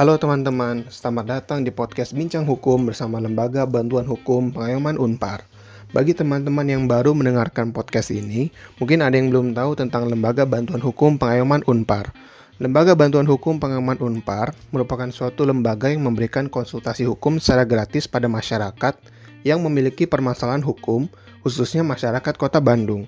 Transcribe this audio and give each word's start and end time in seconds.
Halo 0.00 0.16
teman-teman, 0.16 0.88
selamat 0.88 1.24
datang 1.28 1.60
di 1.60 1.68
podcast 1.68 2.16
Bincang 2.16 2.48
Hukum 2.48 2.88
bersama 2.88 3.20
Lembaga 3.20 3.68
Bantuan 3.68 4.08
Hukum 4.08 4.48
Pengayoman 4.48 4.96
Unpar. 4.96 5.44
Bagi 5.92 6.16
teman-teman 6.16 6.64
yang 6.64 6.88
baru 6.88 7.12
mendengarkan 7.12 7.68
podcast 7.68 8.08
ini, 8.08 8.48
mungkin 8.80 9.04
ada 9.04 9.12
yang 9.12 9.28
belum 9.28 9.52
tahu 9.52 9.76
tentang 9.76 10.08
Lembaga 10.08 10.48
Bantuan 10.48 10.80
Hukum 10.80 11.20
Pengayoman 11.20 11.60
Unpar. 11.68 12.16
Lembaga 12.56 12.96
Bantuan 12.96 13.28
Hukum 13.28 13.60
Pengayoman 13.60 14.00
Unpar 14.00 14.56
merupakan 14.72 15.12
suatu 15.12 15.44
lembaga 15.44 15.92
yang 15.92 16.00
memberikan 16.00 16.48
konsultasi 16.48 17.04
hukum 17.04 17.36
secara 17.36 17.68
gratis 17.68 18.08
pada 18.08 18.24
masyarakat 18.24 18.96
yang 19.44 19.60
memiliki 19.60 20.08
permasalahan 20.08 20.64
hukum, 20.64 21.12
khususnya 21.44 21.84
masyarakat 21.84 22.40
Kota 22.40 22.56
Bandung. 22.56 23.04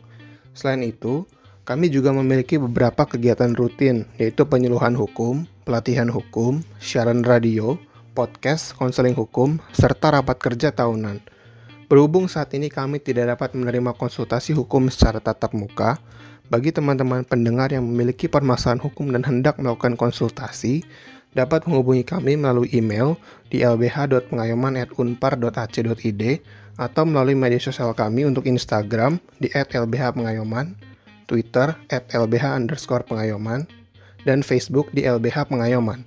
Selain 0.53 0.85
itu, 0.85 1.25
kami 1.63 1.95
juga 1.95 2.11
memiliki 2.11 2.59
beberapa 2.59 3.07
kegiatan 3.07 3.55
rutin, 3.55 4.03
yaitu 4.19 4.43
penyuluhan 4.43 4.99
hukum, 4.99 5.47
pelatihan 5.63 6.11
hukum, 6.11 6.59
siaran 6.83 7.23
radio, 7.23 7.79
podcast, 8.19 8.75
konseling 8.75 9.15
hukum, 9.15 9.63
serta 9.71 10.11
rapat 10.11 10.43
kerja 10.43 10.75
tahunan. 10.75 11.23
Berhubung 11.87 12.27
saat 12.27 12.51
ini 12.59 12.67
kami 12.67 12.99
tidak 12.99 13.39
dapat 13.39 13.55
menerima 13.55 13.95
konsultasi 13.95 14.59
hukum 14.59 14.91
secara 14.91 15.23
tatap 15.23 15.55
muka, 15.55 16.03
bagi 16.51 16.75
teman-teman 16.75 17.23
pendengar 17.23 17.71
yang 17.71 17.87
memiliki 17.87 18.27
permasalahan 18.27 18.83
hukum 18.83 19.15
dan 19.15 19.23
hendak 19.23 19.55
melakukan 19.63 19.95
konsultasi, 19.95 20.83
dapat 21.33 21.65
menghubungi 21.65 22.05
kami 22.05 22.37
melalui 22.37 22.69
email 22.77 23.17
di 23.49 23.65
lbh.pengayoman@unpar.ac.id 23.65 26.23
atau 26.77 27.05
melalui 27.05 27.37
media 27.39 27.61
sosial 27.63 27.95
kami 27.95 28.27
untuk 28.27 28.51
Instagram 28.51 29.21
di 29.41 29.49
@lbhpengayoman, 29.53 30.75
Twitter 31.33 31.73
@lbh_pengayoman, 32.13 33.65
dan 34.29 34.45
Facebook 34.45 34.93
di 34.93 35.09
LBH 35.09 35.49
Pengayoman. 35.49 36.05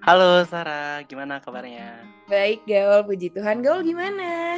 Halo 0.00 0.48
Sarah, 0.48 1.04
gimana 1.04 1.44
kabarnya? 1.44 1.92
Baik 2.24 2.64
Gaul, 2.64 3.04
puji 3.04 3.36
Tuhan. 3.36 3.60
Gaul 3.60 3.84
gimana? 3.84 4.56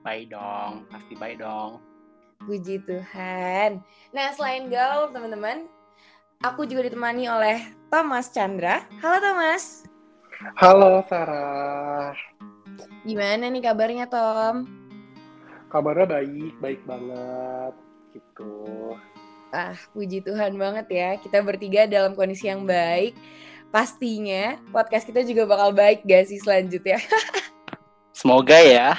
Baik 0.00 0.32
dong, 0.32 0.88
pasti 0.88 1.12
baik 1.12 1.44
dong. 1.44 1.89
Puji 2.40 2.80
Tuhan. 2.88 3.84
Nah, 4.16 4.32
selain 4.32 4.72
gaul, 4.72 5.12
teman-teman, 5.12 5.68
aku 6.40 6.64
juga 6.64 6.88
ditemani 6.88 7.28
oleh 7.28 7.60
Thomas 7.92 8.32
Chandra. 8.32 8.80
Halo 9.04 9.20
Thomas. 9.20 9.84
Halo 10.56 11.04
Sarah. 11.04 12.16
Gimana 13.04 13.52
nih 13.52 13.60
kabarnya 13.60 14.08
Tom? 14.08 14.64
Kabarnya 15.68 16.16
baik, 16.16 16.56
baik 16.64 16.80
banget 16.88 17.74
gitu. 18.16 18.96
Ah, 19.52 19.76
puji 19.92 20.24
Tuhan 20.24 20.56
banget 20.56 20.88
ya. 20.88 21.10
Kita 21.20 21.44
bertiga 21.44 21.84
dalam 21.84 22.16
kondisi 22.16 22.48
yang 22.48 22.64
baik. 22.64 23.12
Pastinya 23.68 24.56
podcast 24.72 25.04
kita 25.04 25.28
juga 25.28 25.44
bakal 25.44 25.76
baik 25.76 26.08
gak 26.08 26.32
sih 26.32 26.40
selanjutnya? 26.40 26.96
Semoga 28.16 28.56
ya. 28.64 28.96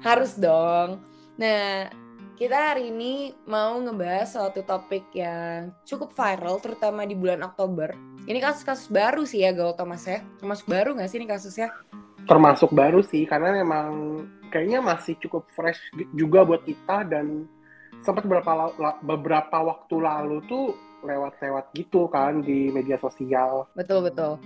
Harus 0.00 0.40
dong. 0.40 1.11
Nah, 1.40 1.88
kita 2.36 2.74
hari 2.74 2.92
ini 2.92 3.32
mau 3.48 3.80
ngebahas 3.80 4.28
suatu 4.28 4.60
topik 4.66 5.08
yang 5.16 5.72
cukup 5.88 6.12
viral, 6.12 6.60
terutama 6.60 7.08
di 7.08 7.16
bulan 7.16 7.40
Oktober. 7.40 7.96
Ini 8.28 8.38
kasus-kasus 8.38 8.92
baru 8.92 9.24
sih 9.24 9.42
ya, 9.42 9.50
Gaul 9.56 9.72
Thomas 9.72 10.04
ya? 10.04 10.20
Termasuk 10.38 10.68
baru 10.68 10.92
nggak 10.92 11.08
sih 11.08 11.18
ini 11.22 11.28
kasusnya? 11.28 11.72
Termasuk 12.28 12.70
baru 12.70 13.00
sih, 13.02 13.24
karena 13.26 13.50
memang 13.50 14.22
kayaknya 14.52 14.84
masih 14.84 15.16
cukup 15.24 15.48
fresh 15.56 15.80
juga 16.14 16.44
buat 16.44 16.62
kita 16.62 17.08
dan 17.08 17.48
sempat 18.04 18.28
beberapa 18.28 18.70
beberapa 19.02 19.56
waktu 19.62 19.96
lalu 19.98 20.44
tuh 20.46 20.76
lewat-lewat 21.02 21.74
gitu 21.74 22.06
kan 22.06 22.44
di 22.44 22.70
media 22.70 22.94
sosial. 23.00 23.66
Betul 23.74 24.06
betul. 24.06 24.38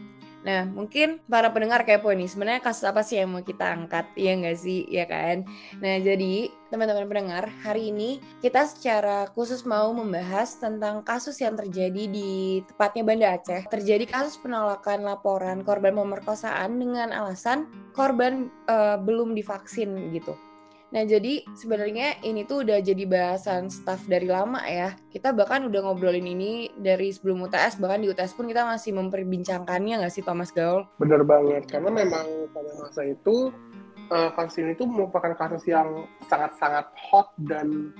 Nah, 0.46 0.62
mungkin 0.62 1.18
para 1.26 1.50
pendengar 1.50 1.82
kepo 1.82 2.14
nih, 2.14 2.30
sebenarnya 2.30 2.62
kasus 2.62 2.86
apa 2.86 3.02
sih 3.02 3.18
yang 3.18 3.34
mau 3.34 3.42
kita 3.42 3.66
angkat, 3.66 4.06
iya 4.14 4.38
nggak 4.38 4.54
sih, 4.54 4.86
ya 4.86 5.02
kan? 5.10 5.42
Nah, 5.82 5.98
jadi 5.98 6.54
teman-teman 6.70 7.10
pendengar, 7.10 7.50
hari 7.66 7.90
ini 7.90 8.22
kita 8.38 8.62
secara 8.70 9.26
khusus 9.34 9.66
mau 9.66 9.90
membahas 9.90 10.54
tentang 10.62 11.02
kasus 11.02 11.42
yang 11.42 11.58
terjadi 11.58 12.06
di 12.06 12.62
tepatnya 12.62 13.02
Banda 13.02 13.26
Aceh. 13.34 13.66
Terjadi 13.66 14.06
kasus 14.06 14.38
penolakan 14.38 15.02
laporan 15.02 15.66
korban 15.66 15.98
pemerkosaan 15.98 16.78
dengan 16.78 17.10
alasan 17.10 17.66
korban 17.90 18.46
uh, 18.70 19.02
belum 19.02 19.34
divaksin 19.34 20.14
gitu. 20.14 20.38
Nah, 20.86 21.02
jadi 21.02 21.42
sebenarnya 21.58 22.22
ini 22.22 22.46
tuh 22.46 22.62
udah 22.62 22.78
jadi 22.78 23.04
bahasan 23.10 23.66
staff 23.66 24.06
dari 24.06 24.30
lama 24.30 24.62
ya. 24.62 24.94
Kita 25.10 25.34
bahkan 25.34 25.66
udah 25.66 25.82
ngobrolin 25.82 26.22
ini 26.22 26.70
dari 26.78 27.10
sebelum 27.10 27.42
UTS, 27.50 27.82
bahkan 27.82 28.06
di 28.06 28.08
UTS 28.10 28.38
pun 28.38 28.46
kita 28.46 28.62
masih 28.62 28.94
memperbincangkannya 28.94 29.98
nggak 29.98 30.14
sih 30.14 30.22
Thomas 30.22 30.54
Gaul? 30.54 30.86
Bener 31.02 31.26
banget, 31.26 31.66
karena 31.66 31.90
memang 31.90 32.26
pada 32.54 32.70
masa 32.78 33.02
itu 33.02 33.50
uh, 34.14 34.30
kasus 34.38 34.62
ini 34.62 34.78
tuh 34.78 34.86
merupakan 34.86 35.34
kasus 35.34 35.66
yang 35.66 36.06
sangat-sangat 36.30 36.86
hot 36.94 37.34
dan 37.42 37.90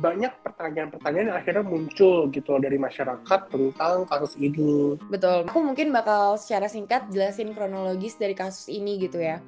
banyak 0.00 0.32
pertanyaan-pertanyaan 0.40 1.28
yang 1.28 1.38
akhirnya 1.38 1.60
muncul 1.60 2.32
gitu 2.32 2.56
dari 2.56 2.80
masyarakat 2.80 3.40
tentang 3.52 4.08
kasus 4.08 4.32
ini. 4.40 4.96
Betul. 5.12 5.44
Aku 5.44 5.60
mungkin 5.60 5.92
bakal 5.92 6.40
secara 6.40 6.72
singkat 6.72 7.12
jelasin 7.12 7.52
kronologis 7.52 8.16
dari 8.16 8.32
kasus 8.32 8.72
ini 8.72 8.96
gitu 8.96 9.20
ya. 9.20 9.44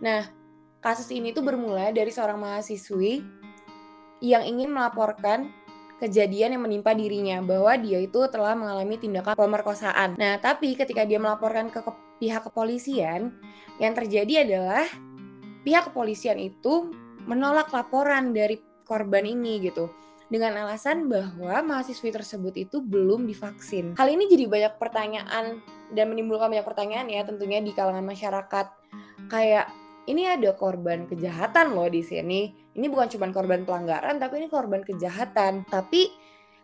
Nah, 0.00 0.41
Kasus 0.82 1.14
ini 1.14 1.30
tuh 1.30 1.46
bermula 1.46 1.94
dari 1.94 2.10
seorang 2.10 2.42
mahasiswi 2.42 3.22
yang 4.18 4.42
ingin 4.42 4.74
melaporkan 4.74 5.54
kejadian 6.02 6.58
yang 6.58 6.62
menimpa 6.66 6.90
dirinya 6.90 7.38
bahwa 7.38 7.78
dia 7.78 8.02
itu 8.02 8.18
telah 8.26 8.58
mengalami 8.58 8.98
tindakan 8.98 9.38
pemerkosaan. 9.38 10.18
Nah, 10.18 10.42
tapi 10.42 10.74
ketika 10.74 11.06
dia 11.06 11.22
melaporkan 11.22 11.70
ke, 11.70 11.78
ke 11.78 11.92
pihak 12.18 12.42
kepolisian, 12.50 13.30
yang 13.78 13.94
terjadi 13.94 14.42
adalah 14.42 14.82
pihak 15.62 15.94
kepolisian 15.94 16.42
itu 16.42 16.90
menolak 17.30 17.70
laporan 17.70 18.34
dari 18.34 18.58
korban 18.82 19.22
ini 19.22 19.62
gitu 19.62 19.86
dengan 20.26 20.66
alasan 20.66 21.06
bahwa 21.06 21.62
mahasiswi 21.62 22.10
tersebut 22.10 22.58
itu 22.58 22.82
belum 22.82 23.30
divaksin. 23.30 23.94
Hal 23.94 24.10
ini 24.10 24.26
jadi 24.26 24.50
banyak 24.50 24.82
pertanyaan 24.82 25.62
dan 25.94 26.04
menimbulkan 26.10 26.50
banyak 26.50 26.66
pertanyaan 26.66 27.06
ya 27.06 27.22
tentunya 27.22 27.62
di 27.62 27.70
kalangan 27.70 28.02
masyarakat. 28.02 28.66
Kayak 29.30 29.70
ini 30.10 30.26
ada 30.26 30.54
korban 30.58 31.06
kejahatan 31.06 31.76
loh 31.76 31.86
di 31.86 32.02
sini. 32.02 32.50
Ini 32.72 32.86
bukan 32.88 33.06
cuma 33.12 33.30
korban 33.30 33.62
pelanggaran, 33.62 34.18
tapi 34.18 34.42
ini 34.42 34.48
korban 34.50 34.82
kejahatan. 34.82 35.68
Tapi 35.68 36.10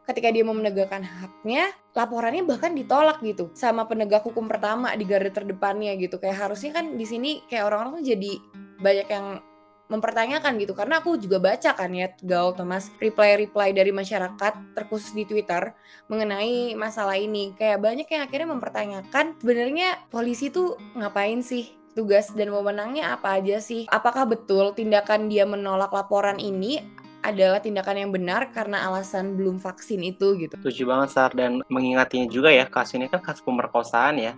ketika 0.08 0.28
dia 0.32 0.42
mau 0.42 0.56
menegakkan 0.56 1.04
haknya, 1.04 1.70
laporannya 1.92 2.42
bahkan 2.48 2.72
ditolak 2.72 3.20
gitu 3.20 3.52
sama 3.52 3.84
penegak 3.84 4.24
hukum 4.24 4.48
pertama 4.48 4.90
di 4.96 5.04
garda 5.06 5.30
terdepannya 5.30 5.94
gitu. 6.00 6.18
Kayak 6.18 6.48
harusnya 6.48 6.70
kan 6.74 6.96
di 6.96 7.06
sini 7.06 7.44
kayak 7.46 7.68
orang-orang 7.68 8.02
tuh 8.02 8.06
jadi 8.16 8.32
banyak 8.78 9.08
yang 9.10 9.26
mempertanyakan 9.88 10.60
gitu 10.60 10.76
karena 10.76 11.00
aku 11.00 11.16
juga 11.16 11.40
baca 11.40 11.72
kan 11.72 11.90
ya 11.96 12.12
Gaul 12.20 12.52
Thomas 12.52 12.92
reply-reply 13.00 13.72
dari 13.72 13.88
masyarakat 13.88 14.76
terkhusus 14.76 15.16
di 15.16 15.24
Twitter 15.24 15.72
mengenai 16.12 16.76
masalah 16.76 17.16
ini 17.16 17.56
kayak 17.56 17.80
banyak 17.80 18.04
yang 18.04 18.22
akhirnya 18.28 18.48
mempertanyakan 18.52 19.40
sebenarnya 19.40 19.96
polisi 20.12 20.52
tuh 20.52 20.76
ngapain 20.92 21.40
sih 21.40 21.77
tugas 21.96 22.32
dan 22.32 22.52
wewenangnya 22.52 23.14
apa 23.16 23.40
aja 23.40 23.60
sih? 23.62 23.86
Apakah 23.88 24.28
betul 24.28 24.72
tindakan 24.76 25.28
dia 25.30 25.48
menolak 25.48 25.92
laporan 25.92 26.36
ini 26.40 26.80
adalah 27.22 27.58
tindakan 27.58 28.06
yang 28.06 28.10
benar 28.14 28.48
karena 28.54 28.86
alasan 28.86 29.34
belum 29.34 29.58
vaksin 29.58 30.00
itu 30.06 30.38
gitu. 30.38 30.54
Setuju 30.62 30.82
banget 30.86 31.08
Sar 31.10 31.30
dan 31.34 31.60
mengingatnya 31.66 32.30
juga 32.30 32.54
ya 32.54 32.64
kasus 32.70 32.94
ini 32.94 33.10
kan 33.10 33.18
kasus 33.18 33.42
pemerkosaan 33.42 34.22
ya. 34.22 34.32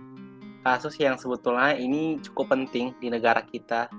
Kasus 0.61 0.97
yang 0.97 1.17
sebetulnya 1.17 1.77
ini 1.77 2.21
cukup 2.21 2.53
penting 2.53 2.93
di 2.97 3.09
negara 3.09 3.41
kita 3.45 3.89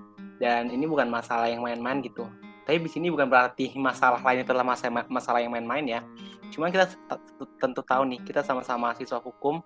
dan 0.43 0.71
ini 0.71 0.87
bukan 0.87 1.07
masalah 1.07 1.47
yang 1.47 1.63
main-main 1.63 2.03
gitu. 2.03 2.27
Tapi 2.63 2.79
di 2.79 2.91
sini 2.91 3.11
bukan 3.11 3.27
berarti 3.27 3.75
masalah 3.75 4.23
lain 4.23 4.47
itu 4.47 4.51
adalah 4.55 4.75
masalah, 4.75 5.07
masalah 5.11 5.41
yang 5.43 5.51
main-main 5.51 5.83
ya. 5.83 6.01
Cuma 6.55 6.71
kita 6.71 6.87
tentu 7.59 7.83
tahu 7.83 8.03
nih, 8.07 8.23
kita 8.23 8.47
sama-sama 8.47 8.95
siswa 8.95 9.19
hukum, 9.19 9.59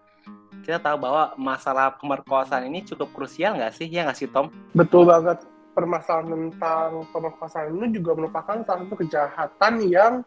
kita 0.66 0.82
tahu 0.82 0.98
bahwa 0.98 1.30
masalah 1.38 1.94
pemerkosaan 1.94 2.66
ini 2.66 2.82
cukup 2.82 3.10
krusial 3.14 3.54
nggak 3.54 3.74
sih? 3.74 3.86
Ya 3.86 4.02
nggak 4.02 4.18
sih 4.18 4.26
Tom? 4.26 4.50
Betul 4.74 5.06
banget. 5.06 5.46
Permasalahan 5.76 6.50
tentang 6.50 7.04
pemerkosaan 7.12 7.76
ini 7.76 7.94
juga 7.94 8.16
merupakan 8.16 8.64
salah 8.64 8.82
satu 8.82 8.96
kejahatan 8.96 9.72
yang 9.86 10.24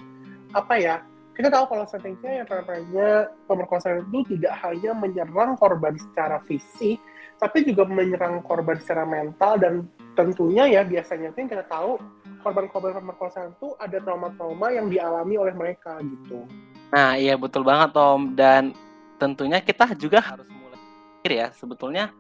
apa 0.55 0.75
ya 0.77 0.95
kita 1.39 1.47
tahu 1.55 1.71
kalau 1.71 1.87
settingnya 1.87 2.43
yang 2.43 2.47
namanya 2.51 3.31
pemerkosaan 3.47 4.03
itu 4.11 4.35
tidak 4.35 4.59
hanya 4.59 4.91
menyerang 4.91 5.55
korban 5.55 5.95
secara 5.95 6.43
fisik, 6.43 6.99
tapi 7.39 7.63
juga 7.63 7.87
menyerang 7.87 8.43
korban 8.43 8.75
secara 8.75 9.07
mental 9.07 9.55
dan 9.55 9.87
tentunya 10.19 10.67
ya 10.67 10.83
biasanya 10.83 11.31
yang 11.31 11.47
kita 11.47 11.63
tahu 11.71 11.95
korban-korban 12.43 12.91
pemerkosaan 12.99 13.55
itu 13.55 13.71
ada 13.79 14.03
trauma-trauma 14.03 14.67
yang 14.67 14.91
dialami 14.91 15.39
oleh 15.39 15.55
mereka 15.55 15.95
gitu. 16.03 16.43
Nah 16.91 17.15
iya 17.15 17.39
betul 17.39 17.63
banget 17.63 17.95
Tom 17.95 18.35
dan 18.35 18.75
tentunya 19.19 19.59
kita 19.59 19.93
juga 19.99 20.23
harus 20.23 20.47
mulai 20.47 20.79
ya 21.27 21.51
sebetulnya 21.51 22.15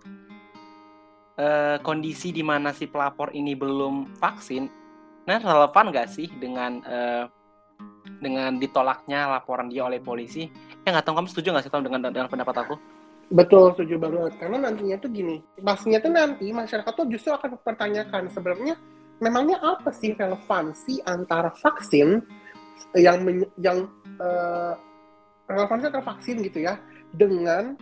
eh, 1.39 1.79
kondisi 1.79 2.35
di 2.35 2.43
mana 2.43 2.75
si 2.75 2.85
pelapor 2.85 3.31
ini 3.31 3.55
belum 3.55 4.19
vaksin, 4.19 4.67
nah 5.23 5.39
relevan 5.39 5.89
nggak 5.95 6.07
sih 6.11 6.27
dengan 6.35 6.83
eh, 6.83 7.25
dengan 8.19 8.59
ditolaknya 8.59 9.31
laporan 9.39 9.71
dia 9.71 9.87
oleh 9.87 10.03
polisi? 10.03 10.51
Ya 10.83 10.91
nggak 10.91 11.07
tahu 11.07 11.23
kamu 11.23 11.29
setuju 11.31 11.47
nggak 11.55 11.63
sih 11.65 11.71
Tom 11.71 11.87
dengan 11.87 12.11
dengan 12.11 12.27
pendapat 12.27 12.67
aku? 12.67 12.75
Betul, 13.29 13.77
setuju 13.77 14.01
banget. 14.01 14.41
Karena 14.41 14.57
nantinya 14.57 14.97
tuh 14.97 15.13
gini, 15.13 15.37
pastinya 15.61 16.01
tuh 16.01 16.11
nanti 16.11 16.49
masyarakat 16.49 16.91
tuh 16.97 17.05
justru 17.13 17.29
akan 17.29 17.61
mempertanyakan 17.61 18.23
sebenarnya 18.33 18.75
memangnya 19.21 19.61
apa 19.61 19.93
sih 19.93 20.17
relevansi 20.17 21.03
antara 21.05 21.53
vaksin 21.53 22.23
yang 22.97 23.21
yang 23.61 23.85
uh, 24.17 24.73
relevansi 25.49 25.89
antara 25.89 26.05
vaksin 26.05 26.45
gitu 26.45 26.61
ya 26.61 26.77
dengan 27.09 27.73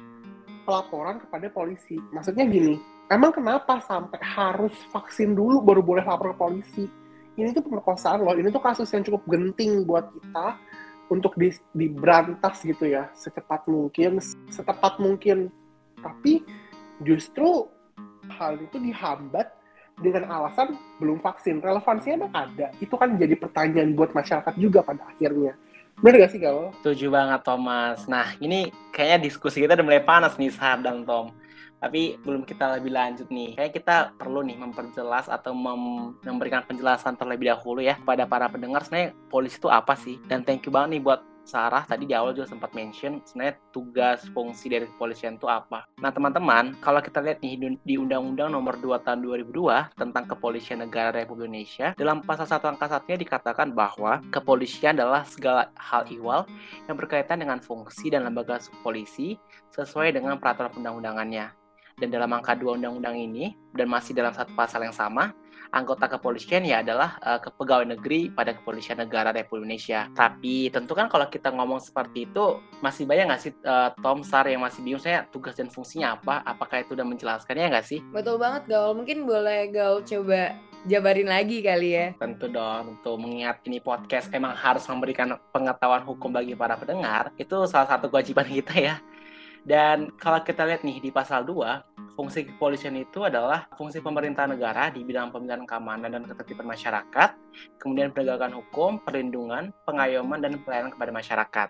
pelaporan 0.63 1.19
kepada 1.19 1.51
polisi. 1.51 1.99
Maksudnya 2.15 2.47
gini, 2.47 2.79
emang 3.11 3.35
kenapa 3.35 3.83
sampai 3.83 4.19
harus 4.23 4.73
vaksin 4.95 5.35
dulu 5.35 5.59
baru 5.59 5.83
boleh 5.83 6.03
lapor 6.07 6.31
ke 6.31 6.37
polisi? 6.39 6.85
Ini 7.37 7.53
tuh 7.53 7.61
pemerkosaan 7.61 8.25
loh, 8.25 8.33
ini 8.33 8.49
tuh 8.49 8.63
kasus 8.63 8.89
yang 8.95 9.05
cukup 9.05 9.21
genting 9.29 9.85
buat 9.85 10.09
kita 10.09 10.57
untuk 11.07 11.35
di, 11.39 11.51
diberantas 11.71 12.63
gitu 12.63 12.87
ya 12.87 13.07
secepat 13.15 13.67
mungkin 13.67 14.19
setepat 14.51 14.99
mungkin 14.99 15.47
tapi 16.03 16.43
justru 17.03 17.67
hal 18.27 18.59
itu 18.59 18.77
dihambat 18.79 19.47
dengan 19.97 20.29
alasan 20.29 20.77
belum 21.01 21.23
vaksin 21.23 21.63
relevansinya 21.63 22.29
ada 22.35 22.69
itu 22.83 22.93
kan 22.93 23.15
jadi 23.15 23.33
pertanyaan 23.39 23.95
buat 23.97 24.11
masyarakat 24.13 24.53
juga 24.59 24.83
pada 24.83 25.07
akhirnya 25.09 25.55
benar 25.97 26.25
gak 26.25 26.31
sih 26.33 26.41
kalau 26.41 26.69
setuju 26.81 27.09
banget 27.09 27.41
Thomas. 27.41 28.05
Nah 28.05 28.37
ini 28.37 28.69
kayaknya 28.93 29.29
diskusi 29.29 29.61
kita 29.65 29.73
udah 29.73 29.85
mulai 29.85 30.03
panas 30.05 30.37
nih 30.37 30.53
Sar 30.53 30.81
dan 30.85 31.03
Tom. 31.03 31.33
Tapi 31.77 32.17
belum 32.25 32.41
kita 32.41 32.73
lebih 32.81 32.89
lanjut 32.89 33.29
nih, 33.29 33.53
kayak 33.53 33.73
kita 33.77 33.95
perlu 34.17 34.41
nih 34.41 34.57
memperjelas 34.57 35.29
atau 35.29 35.53
mem 35.53 36.09
memberikan 36.25 36.65
penjelasan 36.65 37.13
terlebih 37.13 37.53
dahulu 37.53 37.85
ya 37.85 38.01
kepada 38.01 38.25
para 38.25 38.49
pendengar 38.49 38.81
sebenarnya 38.81 39.13
polisi 39.29 39.61
itu 39.61 39.69
apa 39.69 39.93
sih? 39.93 40.17
Dan 40.25 40.41
thank 40.41 40.65
you 40.65 40.73
banget 40.73 40.97
nih 40.97 41.01
buat 41.05 41.21
Sarah 41.47 41.87
tadi 41.87 42.03
di 42.03 42.11
awal 42.11 42.35
juga 42.35 42.51
sempat 42.51 42.75
mention 42.75 43.23
sebenarnya 43.23 43.55
tugas 43.71 44.27
fungsi 44.35 44.67
dari 44.67 44.83
kepolisian 44.85 45.39
itu 45.39 45.47
apa. 45.47 45.87
Nah 46.03 46.11
teman-teman, 46.11 46.75
kalau 46.83 46.99
kita 46.99 47.23
lihat 47.23 47.39
nih 47.39 47.79
di 47.87 47.95
Undang-Undang 47.95 48.51
Nomor 48.51 48.75
2 48.83 48.99
Tahun 49.07 49.23
2002 49.23 49.95
tentang 49.95 50.27
Kepolisian 50.27 50.83
Negara 50.83 51.15
Republik 51.15 51.47
Indonesia, 51.47 51.95
dalam 51.95 52.19
pasal 52.19 52.51
1 52.51 52.59
angka 52.67 52.91
1 52.91 53.15
dikatakan 53.15 53.71
bahwa 53.71 54.19
kepolisian 54.27 54.99
adalah 54.99 55.23
segala 55.23 55.71
hal 55.79 56.03
ihwal 56.11 56.43
yang 56.91 56.99
berkaitan 56.99 57.39
dengan 57.39 57.63
fungsi 57.63 58.11
dan 58.11 58.27
lembaga 58.27 58.59
polisi 58.83 59.39
sesuai 59.71 60.11
dengan 60.11 60.35
peraturan 60.35 60.75
undang-undangannya. 60.75 61.55
Dan 61.97 62.13
dalam 62.13 62.29
angka 62.29 62.53
dua 62.53 62.77
undang-undang 62.77 63.17
ini, 63.17 63.57
dan 63.73 63.89
masih 63.89 64.13
dalam 64.13 64.29
satu 64.29 64.53
pasal 64.53 64.85
yang 64.85 64.93
sama, 64.93 65.33
anggota 65.71 66.07
kepolisian 66.07 66.63
ya 66.63 66.81
adalah 66.81 67.19
uh, 67.23 67.39
kepegawai 67.41 67.97
negeri 67.97 68.31
pada 68.31 68.55
kepolisian 68.55 68.99
negara 69.01 69.31
Republik 69.35 69.67
Indonesia. 69.67 70.07
Tapi 70.13 70.71
tentu 70.71 70.93
kan 70.95 71.11
kalau 71.11 71.27
kita 71.27 71.51
ngomong 71.51 71.83
seperti 71.83 72.29
itu, 72.29 72.61
masih 72.79 73.03
banyak 73.03 73.25
nggak 73.27 73.41
sih 73.41 73.51
uh, 73.65 73.91
Tom 73.99 74.21
Sar 74.23 74.47
yang 74.47 74.63
masih 74.63 74.81
bingung 74.85 75.01
saya 75.01 75.27
tugas 75.27 75.57
dan 75.57 75.67
fungsinya 75.67 76.15
apa? 76.15 76.45
Apakah 76.45 76.83
itu 76.85 76.95
udah 76.95 77.07
menjelaskannya 77.07 77.73
nggak 77.73 77.87
sih? 77.87 77.99
Betul 78.13 78.39
banget 78.39 78.69
Gaul. 78.69 78.95
Mungkin 78.95 79.27
boleh 79.27 79.69
Gaul 79.73 80.05
coba 80.07 80.55
jabarin 80.87 81.27
lagi 81.27 81.59
kali 81.59 81.89
ya. 81.93 82.05
Tentu 82.15 82.47
dong, 82.47 82.97
untuk 82.97 83.19
mengingat 83.19 83.59
ini 83.67 83.83
podcast 83.83 84.31
emang 84.31 84.55
harus 84.55 84.87
memberikan 84.87 85.35
pengetahuan 85.51 86.05
hukum 86.07 86.31
bagi 86.31 86.55
para 86.55 86.79
pendengar, 86.79 87.35
itu 87.35 87.67
salah 87.67 87.89
satu 87.89 88.07
kewajiban 88.07 88.47
kita 88.47 88.73
ya. 88.77 88.95
Dan 89.63 90.13
kalau 90.19 90.41
kita 90.43 90.65
lihat 90.67 90.81
nih 90.83 90.99
di 90.99 91.09
pasal 91.09 91.45
2, 91.45 92.13
fungsi 92.17 92.49
kepolisian 92.49 92.97
itu 92.97 93.21
adalah 93.21 93.69
fungsi 93.77 94.01
pemerintah 94.01 94.49
negara 94.49 94.89
di 94.89 95.05
bidang 95.05 95.29
pembinaan 95.29 95.69
keamanan 95.69 96.09
dan 96.09 96.23
ketertiban 96.25 96.65
masyarakat, 96.65 97.29
kemudian 97.77 98.09
penegakan 98.09 98.57
hukum, 98.57 98.97
perlindungan, 99.05 99.69
pengayoman, 99.85 100.41
dan 100.41 100.57
pelayanan 100.65 100.89
kepada 100.89 101.11
masyarakat. 101.13 101.67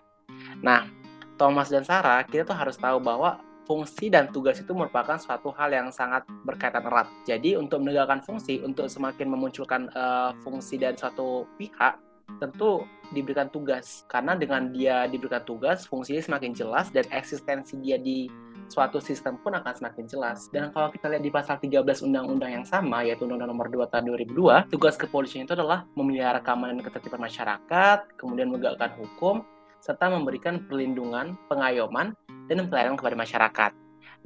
Nah, 0.64 0.88
Thomas 1.36 1.68
dan 1.68 1.84
Sarah, 1.84 2.24
kita 2.24 2.48
tuh 2.48 2.56
harus 2.56 2.80
tahu 2.80 2.98
bahwa 2.98 3.44
fungsi 3.68 4.08
dan 4.08 4.32
tugas 4.32 4.56
itu 4.56 4.72
merupakan 4.72 5.20
suatu 5.20 5.52
hal 5.52 5.68
yang 5.68 5.92
sangat 5.92 6.24
berkaitan 6.48 6.88
erat. 6.88 7.04
Jadi 7.28 7.60
untuk 7.60 7.84
menegakkan 7.84 8.24
fungsi, 8.24 8.64
untuk 8.64 8.88
semakin 8.88 9.28
memunculkan 9.28 9.92
uh, 9.92 10.32
fungsi 10.40 10.80
dari 10.80 10.96
suatu 10.96 11.44
pihak, 11.60 12.00
tentu 12.36 12.84
diberikan 13.08 13.48
tugas 13.48 14.04
karena 14.04 14.36
dengan 14.36 14.68
dia 14.68 15.08
diberikan 15.08 15.40
tugas 15.48 15.88
fungsinya 15.88 16.20
semakin 16.20 16.52
jelas 16.52 16.92
dan 16.92 17.08
eksistensi 17.08 17.80
dia 17.80 17.96
di 17.96 18.28
suatu 18.68 19.00
sistem 19.00 19.40
pun 19.40 19.56
akan 19.56 19.72
semakin 19.72 20.04
jelas. 20.04 20.52
Dan 20.52 20.70
kalau 20.70 20.92
kita 20.92 21.08
lihat 21.08 21.24
di 21.24 21.32
pasal 21.32 21.56
13 21.56 22.04
undang-undang 22.04 22.52
yang 22.52 22.66
sama, 22.68 23.00
yaitu 23.02 23.24
Undang-Undang 23.24 23.50
Nomor 23.56 23.68
2 23.72 23.88
Tahun 23.88 24.04
2002, 24.12 24.68
tugas 24.68 24.94
kepolisian 25.00 25.48
itu 25.48 25.56
adalah 25.56 25.88
memelihara 25.96 26.44
keamanan 26.44 26.78
dan 26.78 26.84
ketertiban 26.92 27.24
masyarakat, 27.24 27.98
kemudian 28.20 28.52
menegakkan 28.52 28.92
hukum, 29.00 29.42
serta 29.80 30.12
memberikan 30.12 30.68
perlindungan, 30.68 31.34
pengayoman, 31.48 32.12
dan 32.46 32.68
pelayanan 32.68 33.00
kepada 33.00 33.16
masyarakat. 33.16 33.72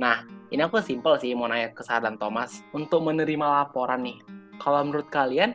Nah, 0.01 0.27
ini 0.51 0.61
aku 0.65 0.81
simpel 0.83 1.21
sih 1.21 1.37
mau 1.37 1.47
nanya 1.47 1.71
ke 1.71 1.85
Thomas. 2.19 2.65
Untuk 2.75 3.05
menerima 3.05 3.47
laporan 3.63 4.03
nih, 4.03 4.19
kalau 4.59 4.83
menurut 4.83 5.09
kalian, 5.13 5.53